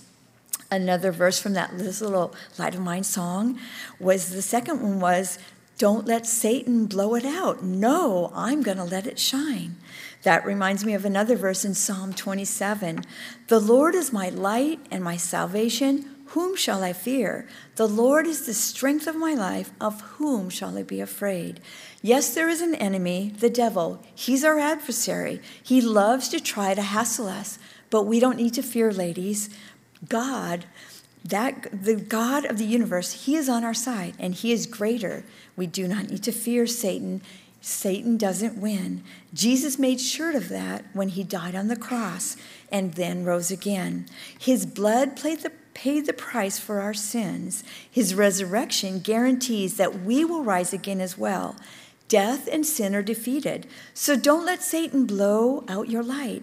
[0.71, 3.59] Another verse from that little Light of Mine song
[3.99, 5.39] was the second one was,
[5.79, 7.65] Don't let Satan blow it out.
[7.65, 9.77] No, I'm going to let it shine.
[10.23, 13.05] That reminds me of another verse in Psalm 27
[13.49, 16.10] The Lord is my light and my salvation.
[16.31, 17.49] Whom shall I fear?
[17.75, 19.73] The Lord is the strength of my life.
[19.81, 21.61] Of whom shall I be afraid?
[22.03, 24.01] Yes, there is an enemy, the devil.
[24.15, 25.41] He's our adversary.
[25.61, 27.59] He loves to try to hassle us,
[27.91, 29.51] but we don't need to fear, ladies.
[30.09, 30.67] God,
[31.25, 35.25] that the God of the universe, he is on our side and he is greater.
[35.57, 37.23] We do not need to fear Satan.
[37.61, 39.03] Satan doesn't win.
[39.35, 42.37] Jesus made sure of that when he died on the cross
[42.71, 44.07] and then rose again.
[44.39, 47.65] His blood played the, paid the price for our sins.
[47.91, 51.57] His resurrection guarantees that we will rise again as well.
[52.09, 53.67] Death and sin are defeated.
[53.95, 56.43] So don't let Satan blow out your light.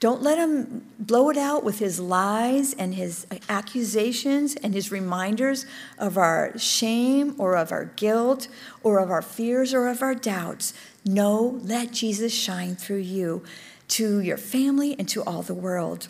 [0.00, 5.64] Don't let him blow it out with his lies and his accusations and his reminders
[5.98, 8.48] of our shame or of our guilt
[8.82, 10.74] or of our fears or of our doubts.
[11.06, 13.44] No, let Jesus shine through you
[13.88, 16.08] to your family and to all the world.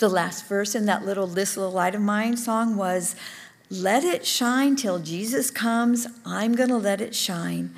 [0.00, 3.14] The last verse in that little This Little Light of Mine song was,
[3.68, 6.06] Let it shine till Jesus comes.
[6.24, 7.74] I'm going to let it shine.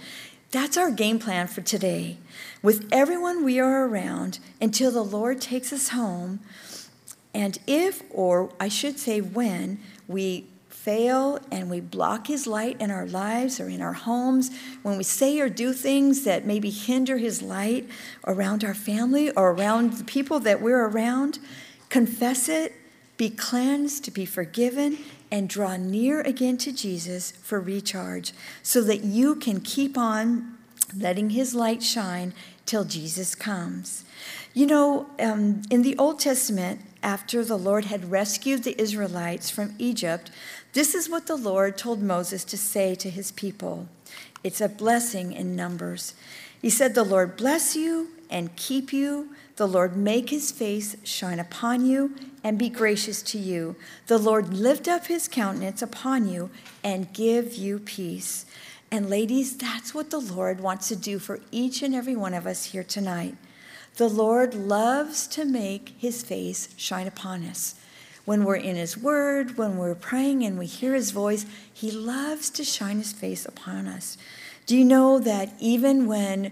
[0.52, 2.18] That's our game plan for today
[2.62, 6.38] with everyone we are around until the Lord takes us home.
[7.34, 12.92] And if, or I should say when, we fail and we block His light in
[12.92, 17.18] our lives or in our homes, when we say or do things that maybe hinder
[17.18, 17.88] His light
[18.28, 21.40] around our family or around the people that we're around,
[21.93, 22.72] confess it,
[23.18, 24.97] be cleansed, to be forgiven,
[25.30, 28.32] and draw near again to Jesus for recharge
[28.62, 30.57] so that you can keep on
[30.97, 32.32] letting His light shine
[32.64, 34.07] till Jesus comes.
[34.55, 39.74] You know, um, in the Old Testament, after the Lord had rescued the Israelites from
[39.78, 40.30] Egypt,
[40.72, 43.86] this is what the Lord told Moses to say to his people.
[44.43, 46.14] It's a blessing in Numbers.
[46.62, 49.28] He said, The Lord bless you and keep you.
[49.62, 53.76] The Lord make his face shine upon you and be gracious to you.
[54.08, 56.50] The Lord lift up his countenance upon you
[56.82, 58.44] and give you peace.
[58.90, 62.44] And ladies, that's what the Lord wants to do for each and every one of
[62.44, 63.36] us here tonight.
[63.98, 67.76] The Lord loves to make his face shine upon us.
[68.24, 72.50] When we're in his word, when we're praying and we hear his voice, he loves
[72.50, 74.18] to shine his face upon us.
[74.66, 76.50] Do you know that even when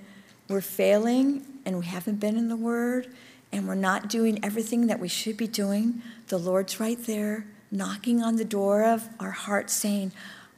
[0.49, 3.07] we're failing and we haven't been in the word
[3.53, 8.21] and we're not doing everything that we should be doing, the Lord's right there knocking
[8.21, 10.11] on the door of our heart saying,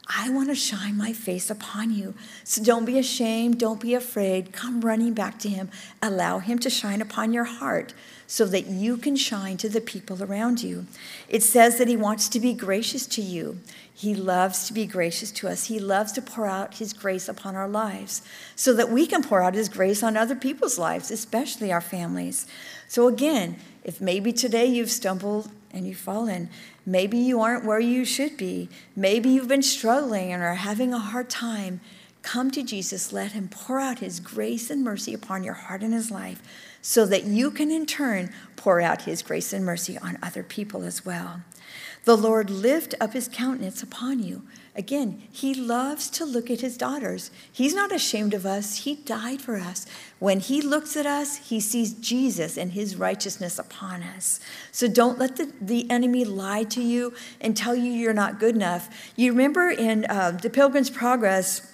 [0.07, 2.15] I want to shine my face upon you.
[2.43, 3.59] So don't be ashamed.
[3.59, 4.53] Don't be afraid.
[4.53, 5.69] Come running back to him.
[6.01, 7.93] Allow him to shine upon your heart
[8.27, 10.85] so that you can shine to the people around you.
[11.27, 13.59] It says that he wants to be gracious to you.
[13.93, 15.65] He loves to be gracious to us.
[15.65, 18.21] He loves to pour out his grace upon our lives
[18.55, 22.47] so that we can pour out his grace on other people's lives, especially our families.
[22.87, 26.49] So, again, if maybe today you've stumbled and you've fallen,
[26.85, 28.69] Maybe you aren't where you should be.
[28.95, 31.79] Maybe you've been struggling and are having a hard time.
[32.21, 33.13] Come to Jesus.
[33.13, 36.41] Let Him pour out His grace and mercy upon your heart and His life
[36.83, 40.83] so that you can in turn pour out His grace and mercy on other people
[40.83, 41.41] as well.
[42.05, 44.43] The Lord lift up His countenance upon you
[44.75, 47.29] Again, he loves to look at his daughters.
[47.51, 48.77] He's not ashamed of us.
[48.77, 49.85] He died for us.
[50.17, 54.39] When he looks at us, he sees Jesus and his righteousness upon us.
[54.71, 58.55] So don't let the, the enemy lie to you and tell you you're not good
[58.55, 59.11] enough.
[59.15, 61.71] You remember in uh, the Pilgrim's Progress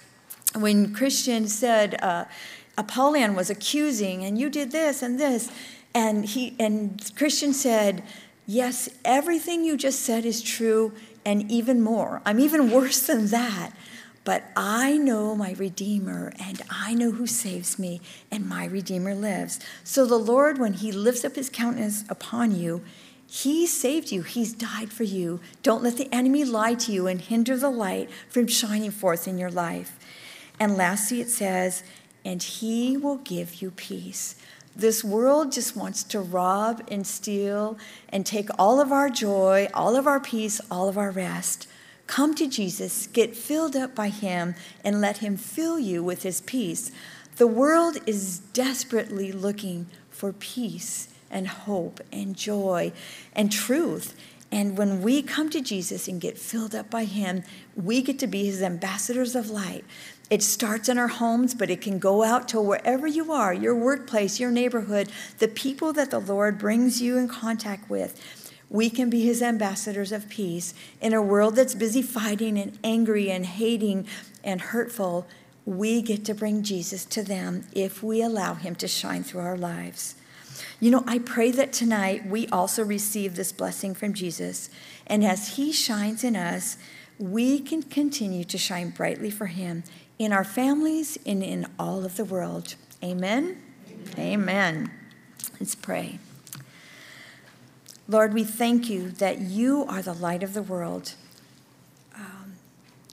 [0.54, 2.26] when Christian said, uh,
[2.80, 5.50] Apollyon was accusing, and you did this and this.
[5.94, 8.02] And, he, and Christian said,
[8.46, 10.92] Yes, everything you just said is true
[11.24, 12.22] and even more.
[12.24, 13.72] I'm even worse than that.
[14.24, 18.00] But I know my Redeemer, and I know who saves me,
[18.30, 19.60] and my Redeemer lives.
[19.82, 22.82] So the Lord, when He lifts up His countenance upon you,
[23.26, 24.22] He saved you.
[24.22, 25.40] He's died for you.
[25.62, 29.38] Don't let the enemy lie to you and hinder the light from shining forth in
[29.38, 29.98] your life.
[30.58, 31.82] And lastly, it says,
[32.24, 34.36] and He will give you peace.
[34.74, 37.76] This world just wants to rob and steal
[38.08, 41.66] and take all of our joy, all of our peace, all of our rest.
[42.06, 44.54] Come to Jesus, get filled up by Him,
[44.84, 46.90] and let Him fill you with His peace.
[47.36, 52.92] The world is desperately looking for peace and hope and joy
[53.34, 54.14] and truth.
[54.52, 57.44] And when we come to Jesus and get filled up by Him,
[57.76, 59.84] we get to be His ambassadors of light.
[60.30, 63.74] It starts in our homes, but it can go out to wherever you are your
[63.74, 68.18] workplace, your neighborhood, the people that the Lord brings you in contact with.
[68.70, 73.28] We can be his ambassadors of peace in a world that's busy fighting and angry
[73.28, 74.06] and hating
[74.44, 75.26] and hurtful.
[75.66, 79.58] We get to bring Jesus to them if we allow him to shine through our
[79.58, 80.14] lives.
[80.78, 84.70] You know, I pray that tonight we also receive this blessing from Jesus.
[85.08, 86.76] And as he shines in us,
[87.18, 89.84] we can continue to shine brightly for him
[90.20, 92.74] in our families and in all of the world.
[93.02, 93.56] Amen?
[93.88, 94.18] Amen.
[94.18, 94.90] Amen.
[95.58, 96.18] Let's pray.
[98.06, 101.14] Lord, we thank you that you are the light of the world.
[102.14, 102.56] Um,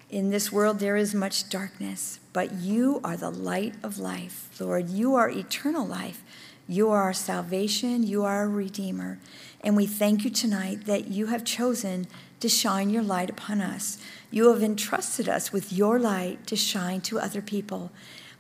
[0.10, 4.50] in this world, there is much darkness, but you are the light of life.
[4.60, 6.26] Lord, you are eternal life.
[6.68, 8.04] You are our salvation.
[8.04, 9.18] You are our Redeemer.
[9.62, 12.08] And we thank you tonight that you have chosen
[12.42, 13.98] to shine your light upon us.
[14.30, 17.92] You have entrusted us with your light to shine to other people.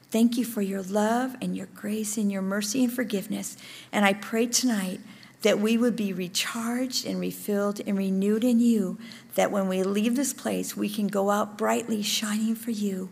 [0.09, 3.57] Thank you for your love and your grace and your mercy and forgiveness.
[3.91, 4.99] And I pray tonight
[5.41, 8.97] that we would be recharged and refilled and renewed in you,
[9.35, 13.09] that when we leave this place, we can go out brightly shining for you.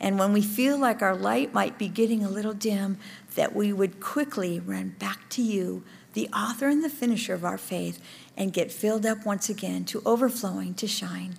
[0.00, 2.98] And when we feel like our light might be getting a little dim,
[3.34, 5.82] that we would quickly run back to you,
[6.14, 8.02] the author and the finisher of our faith,
[8.36, 11.36] and get filled up once again to overflowing to shine.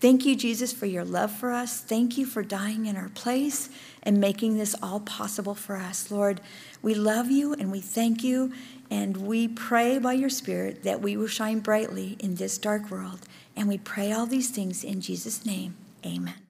[0.00, 1.78] Thank you, Jesus, for your love for us.
[1.78, 3.68] Thank you for dying in our place
[4.02, 6.10] and making this all possible for us.
[6.10, 6.40] Lord,
[6.80, 8.50] we love you and we thank you,
[8.90, 13.20] and we pray by your Spirit that we will shine brightly in this dark world.
[13.54, 15.76] And we pray all these things in Jesus' name.
[16.04, 16.49] Amen.